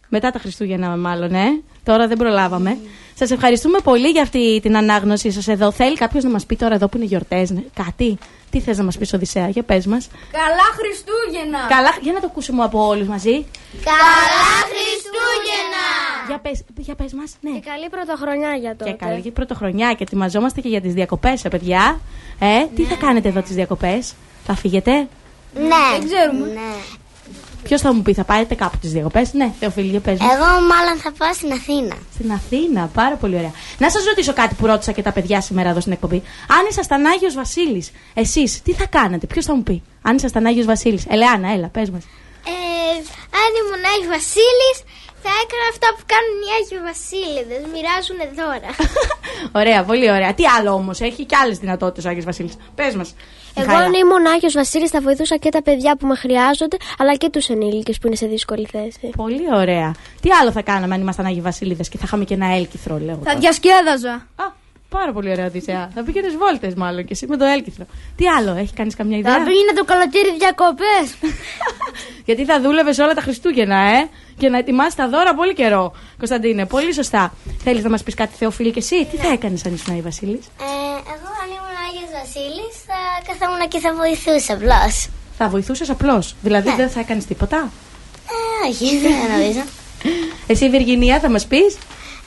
μετά 0.09 0.31
τα 0.31 0.39
Χριστούγεννα 0.39 0.97
μάλλον, 0.97 1.35
ε. 1.35 1.63
Τώρα 1.85 2.07
δεν 2.07 2.17
προλάβαμε. 2.17 2.79
Σας 3.15 3.31
ευχαριστούμε 3.31 3.79
πολύ 3.79 4.09
για 4.09 4.23
αυτή 4.23 4.61
την 4.63 4.77
ανάγνωσή 4.77 5.31
σας 5.31 5.49
εδώ. 5.49 5.71
Θέλει 5.71 5.97
κάποιος 5.97 6.25
να 6.25 6.31
μας 6.31 6.47
πει 6.47 6.57
τώρα 6.57 6.75
εδώ 6.75 6.89
που 6.89 6.97
είναι 6.97 7.07
γιορτές, 7.07 7.51
ναι, 7.51 7.61
κάτι; 7.75 8.19
Τι 8.51 8.61
θες 8.61 8.79
να 8.79 8.85
μας 8.85 8.99
πεις 8.99 9.13
Οδυσσέα, 9.13 9.49
για 9.49 9.63
πες 9.63 9.87
μας. 9.87 10.09
Καλά 10.33 10.69
Χριστούγεννα! 10.79 11.59
Καλά, 11.69 11.97
για 12.03 12.13
να 12.13 12.21
το 12.21 12.27
ακούσουμε 12.31 12.65
από 12.65 12.87
όλους 12.87 13.07
μαζί. 13.07 13.47
Καλά 13.85 14.47
Χριστούγεννα! 14.71 15.87
Για 16.29 16.39
πες, 16.39 16.65
για 16.77 16.95
πες 16.95 17.13
μας, 17.13 17.33
ναι. 17.41 17.51
Και 17.51 17.71
καλή 17.71 17.89
πρωτοχρονιά 17.89 18.55
για 18.55 18.77
τότε. 18.77 18.91
Και 18.91 18.97
καλή 18.97 19.31
πρωτοχρονιά 19.31 19.93
και 19.93 20.03
ετοιμαζόμαστε 20.03 20.61
και 20.61 20.69
για 20.69 20.81
τις 20.81 20.93
διακοπές, 20.95 21.45
ε, 21.45 21.49
παιδιά. 21.49 22.01
Ε, 22.39 22.65
τι 22.75 22.83
θα 22.83 22.95
κάνετε 22.95 23.29
εδώ 23.29 23.41
τις 23.43 23.55
διακοπές, 23.55 24.15
θα 24.49 24.57
φύγετε; 24.57 24.93
Ναι. 25.55 25.87
Δεν 25.99 26.09
ξέρουμε. 26.09 26.47
Ναι. 26.47 26.75
Ποιος 27.63 27.81
θα 27.81 27.95
μου 27.95 28.03
πει, 28.03 28.13
θα 28.15 28.25
πάτε 28.25 28.55
κάπου 28.55 28.77
τις 28.81 28.93
διακοπές. 28.93 29.33
Ναι, 29.33 29.53
Θεοφίλη, 29.61 29.89
για 29.89 30.01
πες 30.01 30.19
μας. 30.19 30.33
Εγώ 30.35 30.45
μάλλον 30.45 30.97
θα 31.03 31.13
πάω 31.19 31.33
στην 31.35 31.53
Αθήνα. 31.53 31.97
Στην 32.15 32.33
Αθήνα, 32.33 32.91
πάρα 32.95 33.17
πολύ 33.17 33.37
ωραία. 33.37 33.53
Να 33.79 33.91
σας 33.91 34.05
ρωτήσω 34.05 34.33
κάτι 34.33 34.55
που 34.55 34.67
ρώτησα 34.67 34.93
και 34.93 35.03
τα 35.03 35.13
παιδιά 35.13 35.41
σήμερα 35.41 35.69
εδώ 35.69 35.81
στην 35.81 35.93
εκπομπή. 35.93 36.23
Αν 36.59 36.67
ήσασταν 36.71 37.07
Άγιο 37.07 37.33
Βασίλης, 37.33 37.91
εσείς 38.15 38.63
τι 38.63 38.73
θα 38.73 38.87
κάνατε, 38.87 39.27
ποιος 39.27 39.45
θα 39.45 39.55
μου 39.55 39.63
πει; 39.63 39.83
Αν 40.03 40.17
ήσασταν 40.17 40.47
Άγιο 40.47 40.65
Βασίλης, 40.65 41.05
Ελεάνα, 41.09 41.53
έλα, 41.53 41.69
πες 41.69 41.91
μας. 41.91 42.05
Ε, 42.45 42.97
αν 43.43 43.51
ήμουν 43.61 43.85
Άγιο 43.95 44.09
Βασίλης 44.17 44.77
θα 45.25 45.33
έκανα 45.43 45.67
αυτά 45.73 45.89
που 45.95 46.03
κάνουν 46.13 46.37
οι 46.45 46.51
Άγιοι 46.57 46.79
Βασίλειδες. 46.91 47.61
Μοιράζουν 47.75 48.21
δώρα. 48.39 48.71
ωραία, 49.61 49.81
πολύ 49.85 50.11
ωραία. 50.11 50.35
Τι 50.35 50.45
άλλο 50.57 50.71
όμως, 50.73 51.01
έχει 51.01 51.25
και 51.25 51.37
άλλες 51.43 51.59
δυνατότητες 51.59 52.05
ο 52.05 52.09
Άγιος 52.09 52.25
Βασίλης. 52.25 52.55
Πες 52.75 52.95
μας. 52.95 53.15
Εγώ 53.55 53.75
αν 53.75 53.93
ήμουν 53.93 54.27
Άγιος 54.35 54.53
Βασίλης 54.53 54.91
θα 54.91 55.01
βοηθούσα 55.01 55.37
και 55.37 55.51
τα 55.51 55.63
παιδιά 55.63 55.97
που 55.97 56.07
με 56.07 56.17
χρειάζονται, 56.17 56.77
αλλά 56.99 57.15
και 57.15 57.29
τους 57.31 57.49
ενήλικες 57.49 57.99
που 57.99 58.07
είναι 58.07 58.17
σε 58.17 58.27
δύσκολη 58.27 58.67
θέση. 58.73 59.11
Πολύ 59.17 59.47
ωραία. 59.55 59.95
Τι 60.21 60.31
άλλο 60.41 60.53
θα 60.53 60.63
κάναμε 60.63 60.95
αν 60.95 61.01
ήμασταν 61.01 61.27
Άγιοι 61.27 61.41
Βασίλειδε 61.41 61.83
και 61.83 61.99
θα 61.99 62.05
είχαμε 62.05 62.25
και 62.25 62.35
ένα 62.35 62.55
έλκυθρο, 62.55 62.99
λέω. 62.99 63.15
Θα 63.15 63.25
τώρα. 63.25 63.39
διασκέδαζα. 63.39 64.13
Α, 64.13 64.45
πάρα 64.89 65.13
πολύ 65.13 65.31
ωραία 65.31 65.47
Οδυσσέα. 65.47 65.91
Θα 65.95 66.03
πήγαινε 66.03 66.29
βόλτες 66.39 66.75
μάλλον 66.75 67.03
και 67.05 67.13
εσύ 67.13 67.27
με 67.27 67.37
το 67.37 67.45
έλκυθρο. 67.45 67.85
Τι 68.17 68.27
άλλο, 68.27 68.55
έχει 68.55 68.73
κάνει 68.75 68.91
καμιά 68.93 69.19
ιδέα; 69.19 69.33
Θα 69.33 69.39
πήγαινε 69.45 69.73
το 69.77 69.85
καλοκαίρι 69.85 70.33
διακοπές. 70.39 71.07
Γιατί 72.27 72.45
θα 72.45 72.61
δούλευες 72.61 72.99
όλα 72.99 73.15
τα 73.15 73.21
Χριστούγεννα, 73.21 73.77
ε! 73.77 74.09
Και 74.39 74.49
να 74.49 74.59
ετοιμάσεις 74.59 74.95
τα 74.95 75.09
δώρα 75.09 75.35
πολύ 75.35 75.55
καιρό. 75.55 75.93
Κωνσταντίνε, 76.19 76.67
πολύ 76.67 76.95
σωστά. 76.95 77.35
Θέλεις 77.65 77.83
να 77.83 77.91
μας 77.91 78.03
πεις 78.03 78.15
κάτι, 78.15 78.35
Θεοφίλη, 78.37 78.71
και 78.71 78.79
εσύ, 78.79 79.05
τι 79.11 79.17
θα 79.17 79.29
έκανες 79.33 79.65
αν 79.65 79.75
ήσουν 79.75 79.91
Άγιο 79.91 80.03
Βασίλης; 80.05 80.47
Ε, 80.47 80.65
εγώ 81.15 81.29
αν 81.43 81.49
ήμουν 81.57 81.77
Άγιος 81.89 82.11
Βασίλης 82.21 82.75
θα 82.87 82.99
καθόμουν 83.27 83.69
και 83.69 83.79
θα 83.79 83.95
βοηθούσα 83.95 84.53
απλώς. 84.55 85.09
Θα 85.39 85.49
βοηθούσες 85.49 85.91
απλώς; 85.91 86.35
Δηλαδή 86.43 86.69
Ναι. 86.69 86.77
δεν 86.77 86.89
θα 86.91 87.01
έκανες 87.01 87.25
τίποτα; 87.25 87.71
Όχι, 88.69 88.99
δεν 88.99 89.13
γνωρίζω. 89.13 89.65
Εσύ, 90.53 90.71
Βυργινία, 90.71 91.21
θα 91.21 91.31
μας 91.31 91.47
πεις; 91.47 91.79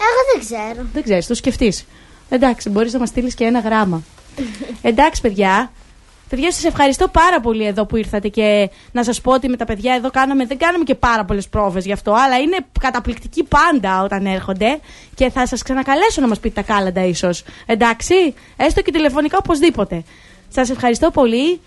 Εγώ 0.07 0.19
δεν 0.33 0.39
ξέρω. 0.45 0.87
Δεν 0.93 1.03
ξέρεις, 1.03 1.27
το 1.27 1.33
σκεφτείς. 1.33 1.85
Εντάξει, 2.33 2.69
μπορείς 2.69 2.93
να 2.93 2.99
μας 2.99 3.09
στείλεις 3.09 3.33
και 3.35 3.43
ένα 3.43 3.59
γράμμα. 3.59 4.03
Εντάξει, 4.81 5.21
παιδιά. 5.21 5.71
Παιδιά, 6.29 6.51
σας 6.51 6.63
ευχαριστώ 6.63 7.07
πάρα 7.07 7.39
πολύ 7.39 7.65
εδώ 7.65 7.85
που 7.85 7.95
ήρθατε 7.95 8.27
και 8.27 8.69
να 8.91 9.03
σας 9.03 9.21
πω 9.21 9.33
ότι 9.33 9.49
με 9.49 9.57
τα 9.57 9.65
παιδιά 9.65 9.93
εδώ 9.93 10.09
κάναμε, 10.09 10.45
δεν 10.45 10.57
κάναμε 10.57 10.83
και 10.83 10.95
πάρα 10.95 11.25
πολλές 11.25 11.47
πρόβες 11.47 11.85
γι' 11.85 11.91
αυτό, 11.91 12.13
αλλά 12.13 12.37
είναι 12.37 12.57
καταπληκτικοί 12.79 13.43
πάντα 13.43 14.03
όταν 14.03 14.25
έρχονται 14.25 14.79
και 15.15 15.29
θα 15.29 15.47
σας 15.47 15.61
ξανακαλέσω 15.61 16.21
να 16.21 16.27
μας 16.27 16.39
πείτε 16.39 16.61
τα 16.61 16.73
κάλαντα, 16.73 17.05
ίσως. 17.05 17.43
Εντάξει, 17.65 18.33
έστω 18.57 18.81
και 18.81 18.91
τηλεφωνικά 18.91 19.37
οπωσδήποτε. 19.37 20.03
Σας 20.49 20.69
ευχαριστώ 20.69 21.11
πολύ 21.11 21.59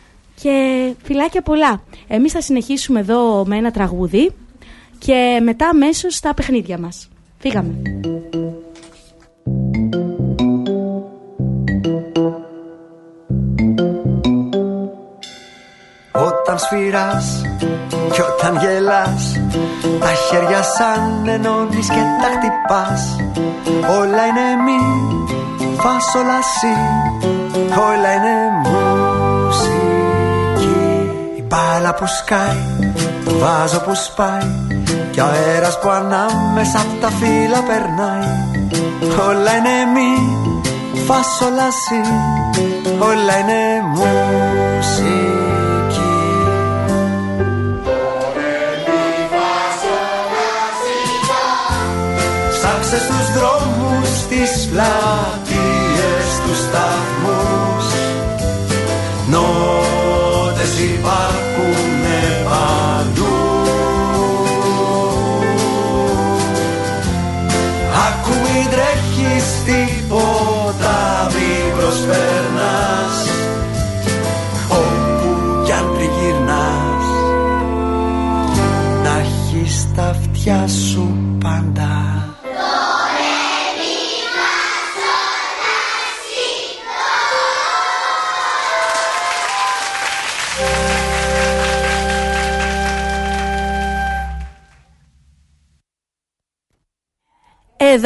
και 0.43 0.93
φιλάκια 1.03 1.43
πολλά. 1.43 1.83
Εμείς 2.09 2.33
θα 2.33 2.41
συνεχίσουμε 2.41 3.01
εδώ 3.01 3.45
με 3.47 3.57
ένα 3.57 3.71
τραγούδι 3.71 4.31
και 4.99 5.41
μετά 5.43 5.69
αμέσως 5.69 6.15
στα 6.15 6.35
παιχνίδια 6.35 6.79
μας. 6.79 7.09
Φύγαμε. 7.39 7.75
Όταν 16.55 16.67
σφυράς 16.67 17.41
και 18.13 18.23
όταν 18.23 18.57
γελάς 18.57 19.41
Τα 20.01 20.13
χέρια 20.29 20.63
σαν 20.63 21.29
ενώνεις 21.29 21.89
και 21.89 22.03
τα 22.23 22.29
χτυπάς. 22.35 23.17
Όλα 24.01 24.23
είναι 24.27 24.49
μη, 24.65 24.81
φας 25.79 26.15
όλα 26.15 26.41
σι. 26.57 26.75
Όλα 27.89 28.13
είναι 28.17 28.37
μουσική. 29.45 29.83
Η 31.37 31.43
μπάλα 31.49 31.95
που 31.95 32.07
σκάει, 32.07 32.93
το 33.25 33.31
βάζο 33.39 33.81
που 33.81 33.95
σπάει. 33.95 34.51
Και 35.11 35.21
ο 35.21 35.25
αέρας 35.25 35.79
που 35.79 35.89
ανάμεσα 35.89 36.79
απ' 36.79 37.01
τα 37.01 37.09
φύλλα 37.09 37.61
περνάει. 37.69 38.33
Όλα 39.29 39.57
είναι 39.57 39.77
μη, 39.95 40.13
φας 41.07 41.41
όλα 41.47 41.69
σι. 41.71 42.01
Όλα 42.99 43.39
είναι 43.39 43.61
μουσική 43.95 44.14
δρόμους, 54.45 54.53
τις 54.53 54.67
πλατείες, 54.67 56.27
τους 56.47 56.59
σταθμούς. 56.59 57.87
Νότες 59.29 60.79
υπάρχουνε 60.79 61.44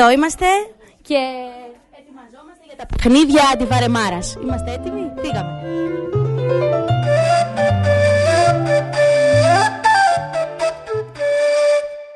Εδώ 0.00 0.10
είμαστε 0.10 0.46
και 1.02 1.16
ετοιμαζόμαστε 1.98 2.64
για 2.66 2.76
τα 2.76 2.86
παιχνίδια 2.86 3.42
αντιβαρεμάρας. 3.52 4.36
Είμαστε 4.42 4.72
έτοιμοι, 4.72 5.12
φύγαμε. 5.20 5.62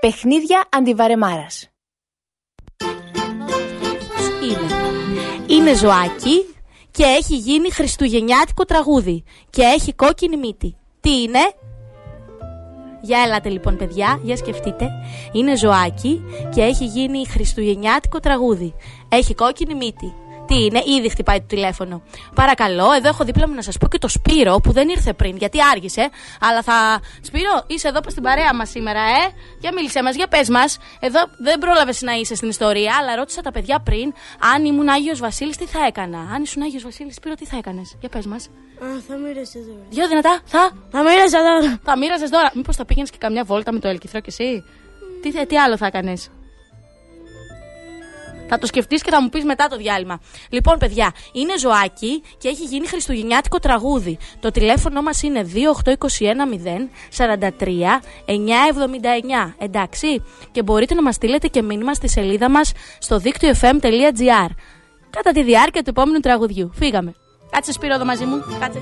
Παιχνίδια 0.00 0.64
αντιβαρεμάρας. 0.70 1.70
Είναι. 4.42 4.68
Είναι 5.46 5.74
ζωάκι 5.74 6.54
και 6.90 7.02
έχει 7.02 7.36
γίνει 7.36 7.70
χριστουγεννιάτικο 7.70 8.64
τραγούδι 8.64 9.24
και 9.50 9.62
έχει 9.62 9.94
κόκκινη 9.94 10.36
μύτη. 10.36 10.76
Τι 11.00 11.22
είναι; 11.22 11.40
Για 13.02 13.22
έλατε 13.26 13.48
λοιπόν 13.48 13.76
παιδιά, 13.76 14.20
για 14.22 14.36
σκεφτείτε. 14.36 14.90
Είναι 15.32 15.56
ζωάκι 15.56 16.22
και 16.54 16.60
έχει 16.60 16.84
γίνει 16.84 17.26
χριστουγεννιάτικο 17.26 18.20
τραγούδι. 18.20 18.74
Έχει 19.08 19.34
κόκκινη 19.34 19.74
μύτη. 19.74 20.12
Τι 20.52 20.64
είναι, 20.64 20.82
ήδη 20.98 21.08
χτυπάει 21.08 21.38
το 21.40 21.46
τηλέφωνο. 21.46 22.02
Παρακαλώ, 22.34 22.92
εδώ 22.92 23.08
έχω 23.08 23.24
δίπλα 23.24 23.48
μου 23.48 23.54
να 23.54 23.62
σας 23.62 23.76
πω 23.78 23.86
και 23.88 23.98
το 23.98 24.08
Σπύρο 24.08 24.56
που 24.62 24.72
δεν 24.72 24.88
ήρθε 24.88 25.12
πριν 25.12 25.36
γιατί 25.36 25.58
άργησε. 25.72 26.10
Αλλά 26.40 26.62
θα. 26.62 27.00
Σπύρο, 27.22 27.64
είσαι 27.66 27.88
εδώ 27.88 28.00
στην 28.06 28.22
παρέα 28.22 28.54
μας 28.54 28.70
σήμερα, 28.70 29.00
ε; 29.00 29.22
Για 29.60 29.72
μίλησε 29.74 30.02
μας, 30.02 30.14
για 30.14 30.26
πες 30.26 30.48
μας. 30.48 30.78
Εδώ 31.00 31.20
δεν 31.38 31.58
πρόλαβες 31.58 32.02
να 32.02 32.12
είσαι 32.12 32.34
στην 32.34 32.48
ιστορία, 32.48 32.96
αλλά 33.00 33.16
ρώτησα 33.16 33.40
τα 33.40 33.50
παιδιά 33.50 33.80
πριν 33.80 34.12
αν 34.54 34.64
ήμουν 34.64 34.88
Άγιος 34.88 35.20
Βασίλης 35.20 35.56
τι 35.56 35.66
θα 35.66 35.86
έκανα. 35.86 36.18
Αν 36.34 36.42
ήσουν 36.42 36.62
Άγιος 36.62 36.82
Βασίλης, 36.82 37.14
Σπύρο, 37.14 37.34
τι 37.34 37.46
θα 37.46 37.56
έκανες; 37.56 37.96
Για 38.00 38.08
πες 38.08 38.26
μας. 38.26 38.46
Α, 38.84 38.86
θα 39.08 39.16
μοίρασε 39.16 39.58
τώρα. 39.58 39.86
Δυο 39.90 40.08
δυνατά, 40.08 40.40
θα. 40.44 40.70
Θα 40.90 41.02
μοίρασε 41.02 41.36
τώρα. 41.36 41.80
Θα 41.82 41.98
μοίραζες 41.98 42.30
τώρα. 42.30 42.50
Μήπως 42.54 42.76
θα 42.76 42.84
πήγαινες 42.84 43.10
και 43.10 43.18
καμιά 43.20 43.44
βόλτα 43.44 43.72
με 43.72 43.78
το 43.78 43.88
ελκυθρό 43.88 44.20
κι 44.20 44.28
εσύ; 44.28 44.64
Τι, 45.22 45.30
θε- 45.30 45.48
τι 45.48 45.58
άλλο 45.58 45.76
θα 45.76 45.86
έκανες; 45.86 46.30
Θα 48.54 48.58
το 48.60 48.66
σκεφτείς 48.66 49.02
και 49.02 49.10
θα 49.10 49.22
μου 49.22 49.28
πεις 49.28 49.44
μετά 49.44 49.66
το 49.66 49.76
διάλειμμα. 49.76 50.20
Λοιπόν, 50.48 50.78
παιδιά, 50.78 51.12
είναι 51.32 51.58
ζωάκι 51.58 52.22
και 52.38 52.48
έχει 52.48 52.64
γίνει 52.64 52.86
χριστουγεννιάτικο 52.86 53.58
τραγούδι. 53.58 54.18
Το 54.40 54.50
τηλέφωνο 54.50 55.02
μας 55.02 55.22
είναι 55.22 55.42
28210 55.42 56.88
43 57.16 58.00
979. 58.26 59.54
Εντάξει; 59.58 60.22
Και 60.52 60.62
μπορείτε 60.62 60.94
να 60.94 61.02
μας 61.02 61.14
στείλετε 61.14 61.46
και 61.46 61.62
μήνυμα 61.62 61.94
στη 61.94 62.08
σελίδα 62.08 62.50
μας 62.50 62.72
στο 62.98 63.18
δίκτυο 63.18 63.54
fm.gr. 63.60 64.50
Κατά 65.10 65.32
τη 65.32 65.42
διάρκεια 65.42 65.82
του 65.82 65.90
επόμενου 65.90 66.20
τραγουδιού. 66.20 66.70
Φύγαμε. 66.74 67.14
Κάτσε 67.50 67.72
Σπύρο 67.72 67.94
εδώ 67.94 68.04
μαζί 68.04 68.24
μου. 68.24 68.44
Κάτσε. 68.60 68.78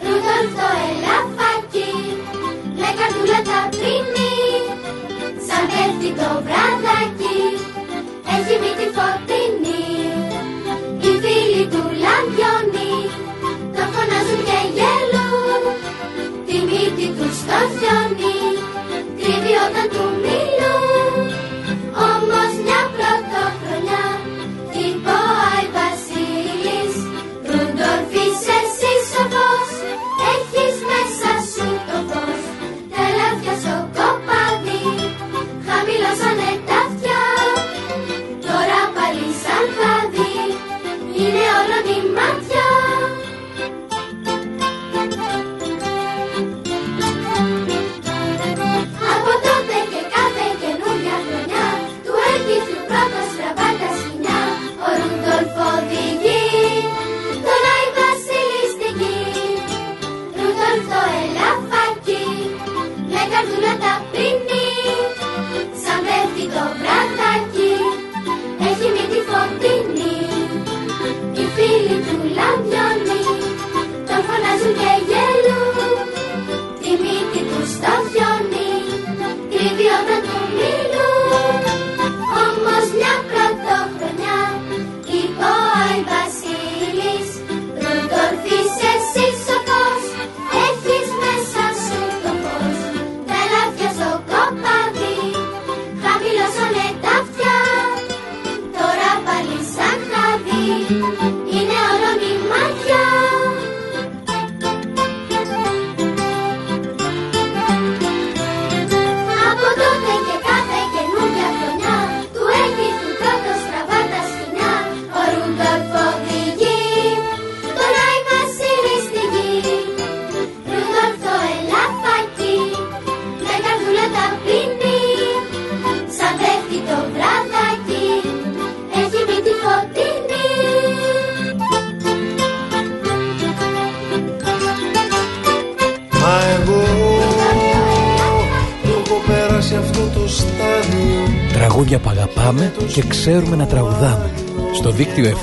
Ρούδολφ 0.00 0.54
το 0.54 0.68
ελαφάκι 0.90 1.90
με 2.74 2.88
καρδούλα 2.98 3.42
τα 3.42 3.68
πρινή 6.04 6.16
σαν 6.16 6.20
πέφτει 6.20 6.20
το 6.20 6.42
βραδάκι 6.44 7.38
έχει 8.34 8.54
μύτη 8.62 8.86
φωτεινή. 8.96 9.86
Οι 11.00 11.10
φίλοι 11.22 11.66
του 11.72 11.82
λαμπιώνει 12.04 12.94
το 13.76 13.82
φωνάζουν 13.92 14.40
και 14.48 14.60
γελούν. 14.76 15.62
Τη 16.46 16.56
μύτη 16.68 17.06
τους 17.16 17.36
στο 17.42 17.58
χιόνι 17.76 18.38
κρύβει 19.18 19.54
όταν 19.66 19.86
του 19.92 20.04
μιλούν 20.22 20.93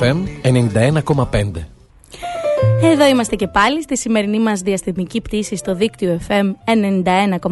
FM 0.02 0.18
91,5. 0.44 1.52
Εδώ 2.84 3.08
είμαστε 3.08 3.36
και 3.36 3.48
πάλι 3.48 3.82
στη 3.82 3.98
σημερινή 3.98 4.40
μας 4.40 4.60
διαστημική 4.62 5.22
πτήση 5.22 5.56
στο 5.56 5.76
δίκτυο 5.76 6.20
FM 6.28 6.52
91,5. 7.06 7.50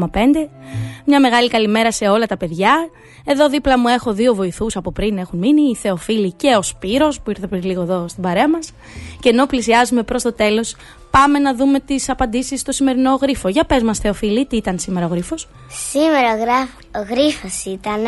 Μια 1.06 1.20
μεγάλη 1.20 1.50
καλημέρα 1.50 1.92
σε 1.92 2.08
όλα 2.08 2.26
τα 2.26 2.38
παιδιά. 2.38 2.90
Εδώ 3.26 3.50
δίπλα 3.50 3.80
μου 3.80 3.88
έχω 3.88 4.14
δύο 4.14 4.36
βοηθούς 4.36 4.76
από 4.76 4.92
πριν 4.92 5.18
έχουν 5.18 5.40
μείνει, 5.40 5.62
η 5.62 5.76
Θεοφίλη 5.76 6.32
και 6.32 6.56
ο 6.56 6.62
Σπύρος 6.62 7.22
που 7.22 7.30
ήρθε 7.30 7.48
πριν 7.48 7.64
λίγο 7.64 7.82
εδώ 7.82 8.08
στην 8.08 8.24
παρέα 8.24 8.50
μας. 8.50 8.72
Και 9.20 9.30
ενώ 9.30 9.46
πλησιάζουμε 9.46 10.04
προς 10.04 10.24
το 10.24 10.34
τέλος, 10.34 10.76
πάμε 11.12 11.40
να 11.40 11.56
δούμε 11.56 11.80
τις 11.80 12.10
απαντήσεις 12.10 12.60
στο 12.60 12.72
σημερινό 12.72 13.16
γρίφο. 13.22 13.50
Για 13.50 13.64
πες 13.64 13.84
μας 13.84 14.00
Θεοφίλη, 14.00 14.46
τι 14.46 14.56
ήταν 14.56 14.80
σήμερα 14.80 15.06
ο 15.06 15.10
γρίφος; 15.10 15.48
Σήμερα 15.90 16.34
ο, 16.34 16.38
γράφ... 16.40 16.70
ο 16.96 17.14
γρίφος 17.14 17.66
ήταν 17.66 18.02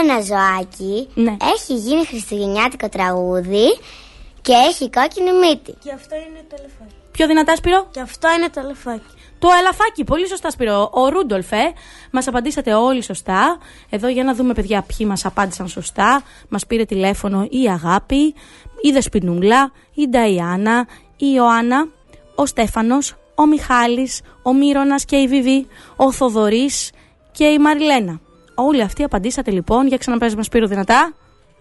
ένα 0.00 0.20
ζωάκι, 0.20 1.08
Ναι. 1.14 1.36
έχει 1.54 1.74
γίνει 1.74 2.04
χριστουγεννιάτικο 2.06 2.88
τραγούδι 2.88 3.78
και 4.42 4.52
έχει 4.52 4.90
κόκκινη 4.90 5.32
μύτη. 5.32 5.74
Και 5.84 5.92
αυτό 5.94 6.14
είναι 6.14 6.44
το 6.48 6.56
ελεφάκι. 6.58 6.94
Πιο 7.12 7.26
δυνατά 7.26 7.56
Σπύρο; 7.56 7.86
Και 7.90 8.00
αυτό 8.00 8.28
είναι 8.38 8.48
το 8.48 8.60
ελεφάκι. 8.60 9.14
Το 9.38 9.48
ελαφάκι, 9.58 10.04
πολύ 10.04 10.28
σωστά 10.28 10.50
Σπύρο. 10.50 10.90
Ο 10.92 11.08
Ρούντολφ, 11.08 11.52
ε, 11.52 11.72
μας 12.10 12.26
απαντήσατε 12.28 12.74
όλοι 12.74 13.02
σωστά. 13.02 13.58
Εδώ 13.90 14.08
για 14.08 14.24
να 14.24 14.34
δούμε, 14.34 14.52
παιδιά, 14.52 14.82
ποιοι 14.82 15.06
μας 15.10 15.24
απάντησαν 15.24 15.68
σωστά. 15.68 16.22
Μας 16.48 16.66
πήρε 16.66 16.84
τηλέφωνο 16.84 17.46
η 17.50 17.68
Αγάπη, 17.68 18.34
η 18.80 18.90
Δεσπινούλα, 18.92 19.72
η 19.94 20.08
Νταϊάννα, 20.08 20.86
η 21.16 21.26
Ιωάννα, 21.34 21.88
ο 22.34 22.46
Στέφανος, 22.46 23.14
ο 23.34 23.46
Μιχάλης, 23.46 24.20
ο 24.42 24.54
Μύρονας 24.54 25.04
και 25.04 25.16
η 25.16 25.26
Βιβί, 25.28 25.66
ο 25.96 26.12
Θοδωρής 26.12 26.90
και 27.32 27.44
η 27.44 27.58
Μαριλένα. 27.58 28.20
Όλοι 28.58 28.82
αυτοί 28.82 29.02
απαντήσατε 29.02 29.50
λοιπόν. 29.50 29.86
Για 29.86 29.96
ξαναπες 29.96 30.34
μας 30.34 30.46
Σπύρο 30.46 30.66
δυνατά. 30.66 31.14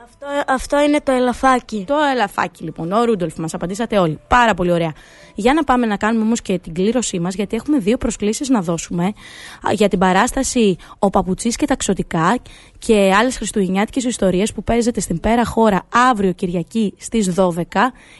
Αυτό, 0.03 0.53
αυτό 0.53 0.81
είναι 0.81 0.99
το 1.03 1.11
ελαφάκι. 1.11 1.83
Το 1.87 1.95
ελαφάκι 2.13 2.63
λοιπόν, 2.63 2.91
ο 2.91 3.03
Ρούντολφ 3.03 3.37
μας 3.37 3.53
απαντήσατε 3.53 3.97
όλοι. 3.97 4.19
Πάρα 4.27 4.53
πολύ 4.53 4.71
ωραία. 4.71 4.93
Για 5.35 5.53
να 5.53 5.63
πάμε 5.63 5.85
να 5.85 5.97
κάνουμε 5.97 6.23
όμως 6.23 6.41
και 6.41 6.59
την 6.59 6.73
κλήρωσή 6.73 7.19
μας, 7.19 7.35
γιατί 7.35 7.55
έχουμε 7.55 7.77
δύο 7.77 7.97
προσκλήσεις 7.97 8.49
να 8.49 8.61
δώσουμε 8.61 9.03
α, 9.05 9.71
για 9.71 9.87
την 9.87 9.99
παράσταση 9.99 10.75
Ο 10.99 11.09
Παπουτσής 11.09 11.55
και 11.55 11.65
τα 11.65 11.75
Ξωτικά 11.75 12.37
και 12.79 13.13
άλλες 13.19 13.37
χριστουγεννιάτικες 13.37 14.03
ιστορίες 14.03 14.53
που 14.53 14.63
παίζεται 14.63 14.99
στην 14.99 15.19
Πέρα 15.19 15.45
Χώρα 15.45 15.83
αύριο 16.09 16.31
Κυριακή 16.31 16.93
στις 16.97 17.33
12 17.35 17.51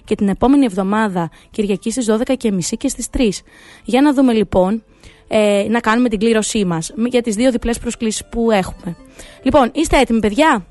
και 0.04 0.16
την 0.16 0.30
επόμενη 0.30 0.66
εβδομάδα 0.66 1.30
Κυριακή 1.52 1.92
στις 1.92 2.10
12 2.10 2.38
και 2.38 2.52
μισή 2.52 2.78
και 2.78 2.88
στις 2.88 3.08
3. 3.18 3.30
Για 3.84 4.02
να 4.02 4.14
δούμε 4.14 4.34
λοιπόν 4.34 4.84
ε, 5.28 5.66
να 5.70 5.80
κάνουμε 5.80 6.10
την 6.10 6.20
κλήρωσή 6.20 6.66
μας 6.66 6.92
για 7.10 7.22
τις 7.22 7.36
δύο 7.36 7.52
διπλές 7.52 7.80
προσκλήσεις 7.80 8.26
που 8.30 8.52
έχουμε. 8.52 8.96
Λοιπόν, 9.44 9.72
είστε 9.74 9.98
έτοιμοι, 10.00 10.20
παιδιά; 10.20 10.66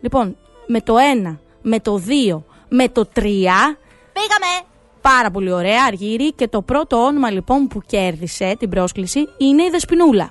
Λοιπόν, 0.00 0.36
με 0.66 0.80
το 0.80 0.94
1, 1.26 1.38
με 1.62 1.80
το 1.80 2.02
2, 2.06 2.42
με 2.68 2.88
το 2.88 3.08
3. 3.14 3.22
Πήγαμε! 4.12 4.66
Πάρα 5.00 5.30
πολύ 5.30 5.52
ωραία, 5.52 5.84
Αργύρι. 5.86 6.32
Και 6.32 6.48
το 6.48 6.62
πρώτο 6.62 6.96
όνομα 6.96 7.30
λοιπόν 7.30 7.66
που 7.66 7.80
κέρδισε 7.86 8.56
την 8.58 8.68
πρόσκληση 8.68 9.18
είναι 9.38 9.62
η 9.62 9.68
Δεσποινούλα. 9.70 10.30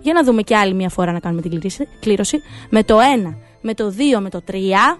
Για 0.00 0.12
να 0.12 0.24
δούμε 0.24 0.42
και 0.42 0.56
άλλη 0.56 0.74
μια 0.74 0.88
φορά 0.88 1.12
να 1.12 1.20
κάνουμε 1.20 1.40
την 1.42 1.50
κλήρωση- 1.50 1.88
κλήρωση. 2.00 2.38
Με 2.70 2.82
το 2.84 2.98
1, 2.98 3.36
με 3.60 3.74
το 3.74 3.90
2, 3.90 4.20
με 4.20 4.30
το 4.30 4.40
3 4.50 4.98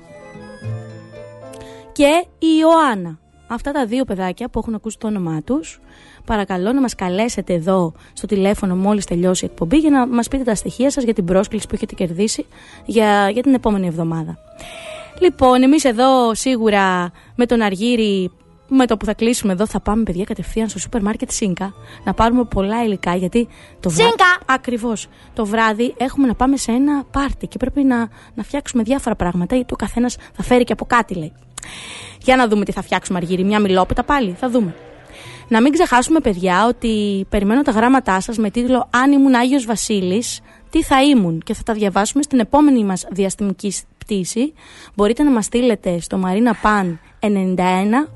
και 1.92 2.26
η 2.38 2.46
Ιωάννα. 2.60 3.18
Αυτά 3.54 3.72
τα 3.72 3.86
δύο 3.86 4.04
παιδάκια 4.04 4.48
που 4.48 4.58
έχουν 4.58 4.74
ακούσει 4.74 4.98
το 4.98 5.06
όνομά 5.06 5.42
τους, 5.42 5.80
παρακαλώ 6.24 6.72
να 6.72 6.80
μας 6.80 6.94
καλέσετε 6.94 7.52
εδώ 7.52 7.92
στο 8.12 8.26
τηλέφωνο 8.26 8.76
μόλις 8.76 9.04
τελειώσει 9.04 9.44
η 9.44 9.48
εκπομπή 9.52 9.76
για 9.76 9.90
να 9.90 10.06
μας 10.06 10.28
πείτε 10.28 10.42
τα 10.42 10.54
στοιχεία 10.54 10.90
σας 10.90 11.04
για 11.04 11.14
την 11.14 11.24
πρόσκληση 11.24 11.66
που 11.66 11.74
έχετε 11.74 11.94
κερδίσει 11.94 12.46
για, 12.84 13.30
για 13.30 13.42
την 13.42 13.54
επόμενη 13.54 13.86
εβδομάδα. 13.86 14.38
Λοιπόν, 15.20 15.62
εμείς 15.62 15.84
εδώ 15.84 16.34
σίγουρα 16.34 17.10
με 17.34 17.46
τον 17.46 17.60
Αργύρι, 17.60 18.30
με 18.68 18.86
το 18.86 18.96
που 18.96 19.04
θα 19.04 19.14
κλείσουμε 19.14 19.52
εδώ, 19.52 19.66
θα 19.66 19.80
πάμε 19.80 20.02
παιδιά 20.02 20.24
κατευθείαν 20.24 20.68
στο 20.68 20.78
σούπερ 20.78 21.02
μάρκετ 21.02 21.30
Σίνκα 21.30 21.74
να 22.04 22.14
πάρουμε 22.14 22.44
πολλά 22.44 22.84
υλικά 22.84 23.14
γιατί 23.14 23.48
το 23.80 23.90
βράδυ. 23.90 24.08
Σίνκα! 24.08 24.54
Ακριβώς. 24.54 25.08
Το 25.34 25.46
βράδυ 25.46 25.94
έχουμε 25.96 26.26
να 26.26 26.34
πάμε 26.34 26.56
σε 26.56 26.72
ένα 26.72 27.04
πάρτι 27.10 27.46
και 27.46 27.56
πρέπει 27.56 27.82
να, 27.82 28.08
να 28.34 28.42
φτιάξουμε 28.42 28.82
διάφορα 28.82 29.16
πράγματα 29.16 29.56
γιατί 29.56 29.72
ο 29.72 29.76
καθένας 29.76 30.16
θα 30.32 30.42
φέρει 30.42 30.64
και 30.64 30.72
από 30.72 30.84
κάτι 30.84 31.14
λέει. 31.14 31.32
Για 32.22 32.36
να 32.36 32.48
δούμε 32.48 32.64
τι 32.64 32.72
θα 32.72 32.82
φτιάξουμε 32.82 33.18
Αργύρι. 33.18 33.44
Μια 33.44 33.60
μιλόπιτα 33.60 34.02
πάλι. 34.02 34.36
Θα 34.38 34.50
δούμε. 34.50 34.74
Να 35.48 35.60
μην 35.60 35.72
ξεχάσουμε, 35.72 36.20
παιδιά, 36.20 36.66
ότι 36.66 37.26
περιμένω 37.28 37.62
τα 37.62 37.70
γράμματά 37.70 38.20
σας 38.20 38.38
με 38.38 38.50
τίτλο 38.50 38.88
Αν 38.90 39.12
ήμουν 39.12 39.34
Άγιος 39.34 39.64
Βασίλης, 39.64 40.40
τι 40.70 40.82
θα 40.82 41.02
ήμουν 41.02 41.42
και 41.44 41.54
θα 41.54 41.62
τα 41.62 41.72
διαβάσουμε 41.72 42.22
στην 42.22 42.38
επόμενη 42.38 42.84
μας 42.84 43.06
διαστημική 43.10 43.72
πτήση. 43.98 44.52
Μπορείτε 44.94 45.22
να 45.22 45.30
μας 45.30 45.44
στείλετε 45.44 46.00
στο 46.00 46.20
marinapan91 46.24 47.28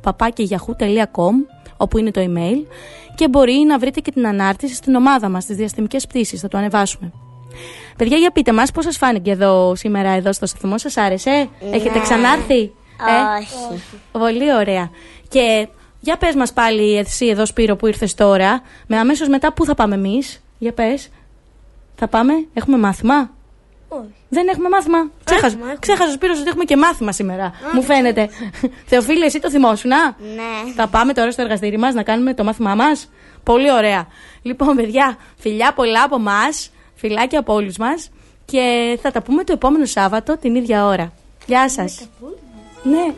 papakiyahoo.com 0.05 1.35
όπου 1.77 1.99
είναι 1.99 2.11
το 2.11 2.21
email 2.21 2.67
και 3.15 3.29
μπορεί 3.29 3.65
να 3.67 3.79
βρείτε 3.79 4.01
και 4.01 4.11
την 4.11 4.27
ανάρτηση 4.27 4.75
στην 4.75 4.95
ομάδα 4.95 5.29
μας 5.29 5.43
στις 5.43 5.57
διαστημικές 5.57 6.07
πτήσεις, 6.07 6.41
θα 6.41 6.49
το 6.49 6.59
ανεβάσουμε. 6.59 7.13
Παιδιά, 7.97 8.17
για 8.17 8.31
πείτε 8.31 8.53
μας 8.53 8.71
πώς 8.71 8.85
σας 8.85 8.97
φάνηκε 8.97 9.31
εδώ 9.31 9.75
σήμερα 9.75 10.11
εδώ 10.11 10.33
στο 10.33 10.47
σταθμό, 10.47 10.79
σας 10.79 10.97
άρεσε, 10.97 11.49
έχετε 11.73 11.99
ξανάρθει; 12.01 12.73
Ε; 13.01 13.43
Όχι. 13.73 13.83
Πολύ 14.13 14.55
ωραία. 14.55 14.91
Και 15.29 15.69
για 16.01 16.17
πες 16.17 16.35
μας 16.35 16.53
πάλι 16.53 16.97
εσύ 16.97 17.27
εδώ 17.27 17.47
Σπύρο 17.47 17.77
που 17.77 17.87
ήρθες 17.87 18.15
τώρα, 18.15 18.63
με 18.87 18.97
αμέσως 18.99 19.29
μετά 19.29 19.53
πού 19.53 19.65
θα 19.65 19.75
πάμε 19.75 19.95
εμείς, 19.95 20.43
για 20.59 20.73
πες. 20.73 21.09
Θα 21.95 22.09
πάμε, 22.09 22.33
έχουμε 22.55 22.79
μάθημα; 22.79 23.31
Όχι. 23.89 24.15
Δεν 24.29 24.49
έχουμε 24.49 24.69
μάθημα. 24.69 25.11
Ξέχασα, 25.25 25.57
έχουμε. 25.57 25.77
ξέχασα 25.81 26.13
Σπύρος 26.13 26.39
ότι 26.41 26.49
έχουμε 26.49 26.65
και 26.65 26.77
μάθημα 26.77 27.13
σήμερα. 27.13 27.53
Μου 27.75 27.83
φαίνεται. 27.83 28.29
Θεοφίλη, 28.91 29.25
εσύ 29.25 29.41
το 29.41 29.51
θυμόσουν, 29.51 29.93
α; 29.93 30.17
Ναι. 30.35 30.73
Θα 30.75 30.89
πάμε 30.89 31.13
τώρα 31.13 31.31
στο 31.31 31.43
εργαστήρι 31.43 31.79
μας 31.79 31.95
να 31.95 32.03
κάνουμε 32.03 32.35
το 32.35 32.45
μάθημά 32.45 32.75
μας; 32.75 33.11
Πολύ 33.43 33.73
ωραία. 33.73 34.07
Λοιπόν, 34.43 34.77
παιδιά, 34.77 35.17
φιλιά 35.37 35.73
πολλά 35.73 36.03
από 36.03 36.17
εμά, 36.17 36.43
φιλάκια 36.95 37.39
από 37.39 37.55
όλους 37.55 37.77
μας 37.77 38.11
και 38.45 38.99
θα 39.03 39.11
τα 39.11 39.23
πούμε 39.23 39.45
το 39.45 39.53
επόμενο 39.53 39.85
Σάββατο 39.85 40.37
την 40.39 40.55
ίδια 40.55 40.87
ώρα. 40.87 41.13
Γεια 41.47 41.69
σας. 41.69 42.09
Ναι. 42.91 43.15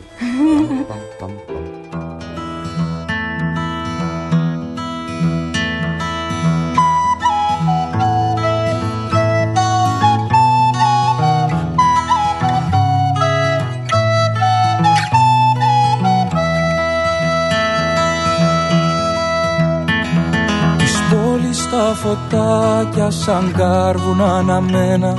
Της 20.77 21.01
πόλης 21.11 21.69
τα 21.69 21.95
φωτάκια 21.95 23.09
σαν 23.09 23.53
κάρβουνα 23.57 24.37
αναμένα 24.37 25.13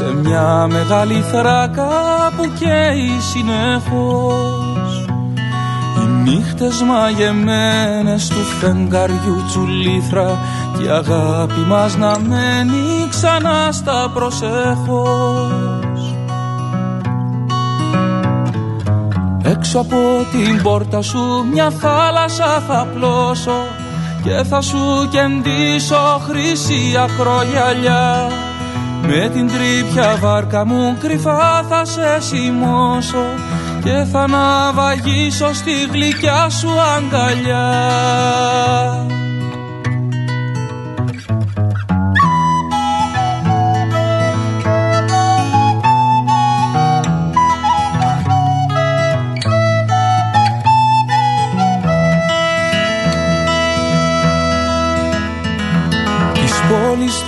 σε 0.00 0.14
μια 0.14 0.66
μεγάλη 0.70 1.24
θράκα 1.32 1.88
που 2.36 2.52
καίει 2.58 3.10
συνεχώς. 3.32 5.04
Οι 5.96 6.30
νύχτες 6.30 6.82
μαγεμένες 6.82 8.28
του 8.28 8.42
φεγγαριού 8.60 9.44
τσουλήθρα 9.46 10.38
και 10.78 10.84
η 10.84 10.88
αγάπη 10.88 11.60
μας 11.68 11.96
να 11.96 12.18
μένει 12.18 13.08
ξανά 13.10 13.72
στα 13.72 14.10
προσέχως 14.14 16.14
Έξω 19.42 19.78
από 19.78 19.96
την 20.30 20.62
πόρτα 20.62 21.02
σου 21.02 21.46
μια 21.52 21.70
θάλασσα 21.70 22.62
θα 22.68 22.86
πλώσω 22.94 23.66
και 24.22 24.42
θα 24.48 24.60
σου 24.60 25.08
κεντήσω 25.10 26.20
χρυσή 26.26 26.94
ακρογιαλιά 26.98 28.28
με 29.10 29.28
την 29.28 29.48
τρύπια 29.48 30.18
βάρκα 30.20 30.66
μου 30.66 30.96
κρυφά 31.00 31.64
θα 31.68 31.84
σε 31.84 32.20
σημώσω 32.20 33.24
και 33.84 34.06
θα 34.12 34.26
ναυαγίσω 34.28 35.54
στη 35.54 35.72
γλυκιά 35.92 36.48
σου 36.48 36.68
αγκαλιά 36.96 37.66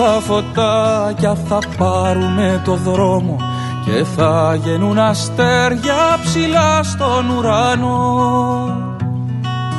τα 0.02 0.20
φωτάκια 0.20 1.36
θα 1.48 1.58
πάρουνε 1.78 2.62
το 2.64 2.74
δρόμο 2.74 3.36
και 3.84 4.04
θα 4.16 4.58
γεννούν 4.64 4.98
αστέρια 4.98 6.18
ψηλά 6.24 6.82
στον 6.82 7.30
ουρανό. 7.30 8.76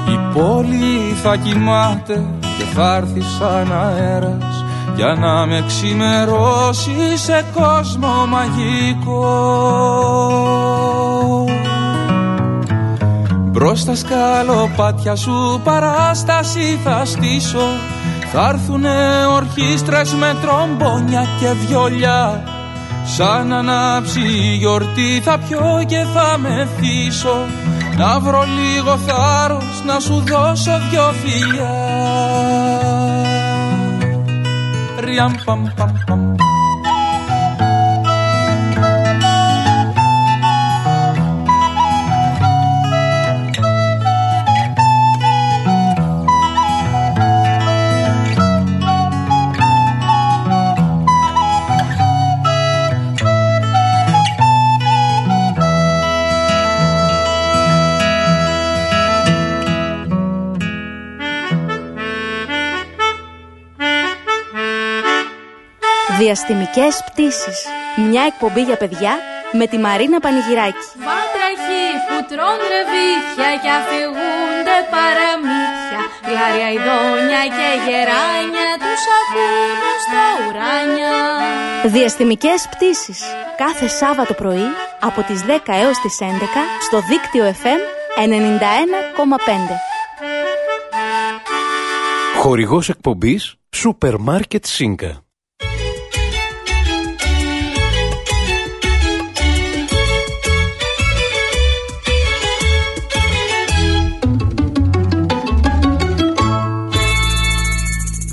Η 0.07 0.19
πόλη 0.33 1.13
θα 1.23 1.35
κοιμάται 1.35 2.25
και 2.57 2.63
θα 2.73 2.95
έρθει 2.95 3.21
σαν 3.21 3.71
αέρας 3.71 4.65
για 4.95 5.13
να 5.19 5.45
με 5.45 5.63
ξημερώσει 5.67 7.17
σε 7.17 7.45
κόσμο 7.53 8.25
μαγικό. 8.29 9.25
Μπρος 13.51 13.79
στα 13.79 13.95
σκαλοπάτια 13.95 15.15
σου 15.15 15.61
παράσταση 15.63 16.79
θα 16.83 17.05
στήσω 17.05 17.67
Θα 18.35 18.49
έρθουνε 18.49 19.25
ορχήστρες 19.35 20.13
με 20.13 20.35
τρομπόνια 20.41 21.25
και 21.39 21.47
βιολιά 21.51 22.43
Σαν 23.05 23.53
ανάψει 23.53 24.19
η 24.19 24.55
γιορτή 24.55 25.21
θα 25.23 25.37
πιω 25.37 25.83
και 25.87 26.05
θα 26.13 26.37
με 26.37 26.67
θύσω 26.77 27.45
Να 27.97 28.19
βρω 28.19 28.43
λίγο 28.43 28.97
θάρρος 28.97 29.83
να 29.85 29.99
σου 29.99 30.23
δώσω 30.27 30.71
δυο 30.89 31.11
φιλιά. 31.11 31.73
Ριαμ 34.99 35.33
παμ 35.45 35.63
παμ 35.75 35.91
παμ 36.07 36.35
Διαστημικές 66.23 67.03
πτήσεις. 67.07 67.57
Μια 68.09 68.23
εκπομπή 68.31 68.61
για 68.61 68.77
παιδιά 68.77 69.13
με 69.59 69.65
τη 69.67 69.77
Μαρίνα 69.85 70.19
Πανηγυράκη. 70.19 70.85
Βάτραχοι 71.07 71.85
που 72.07 72.17
τρώνε 72.29 72.65
ρεβίθια 72.75 73.49
και 73.61 73.71
αφηγούνται 73.79 74.77
παραμύθια. 74.93 76.01
Γλάρια 76.29 76.69
ειδόνια 76.75 77.43
και 77.57 77.67
γεράνια 77.85 78.69
τους 78.83 79.03
ακούν 79.19 79.79
στα 80.05 80.25
ουράνια. 80.41 81.15
Διαστημικές 81.95 82.67
πτήσεις. 82.71 83.19
Κάθε 83.63 83.87
Σάββατο 83.87 84.33
πρωί 84.33 84.67
από 84.99 85.21
τις 85.21 85.39
10 85.45 85.73
έως 85.83 85.97
τις 86.03 86.17
11 86.21 86.61
στο 86.85 86.97
δίκτυο 87.09 87.43
FM 87.61 87.81
91,5. 88.15 89.75
Χορηγός 92.35 92.89
εκπομπής 92.89 93.55
Σούπερ 93.69 94.17
Μάρκετ 94.17 94.65
Σίνκα. 94.65 95.22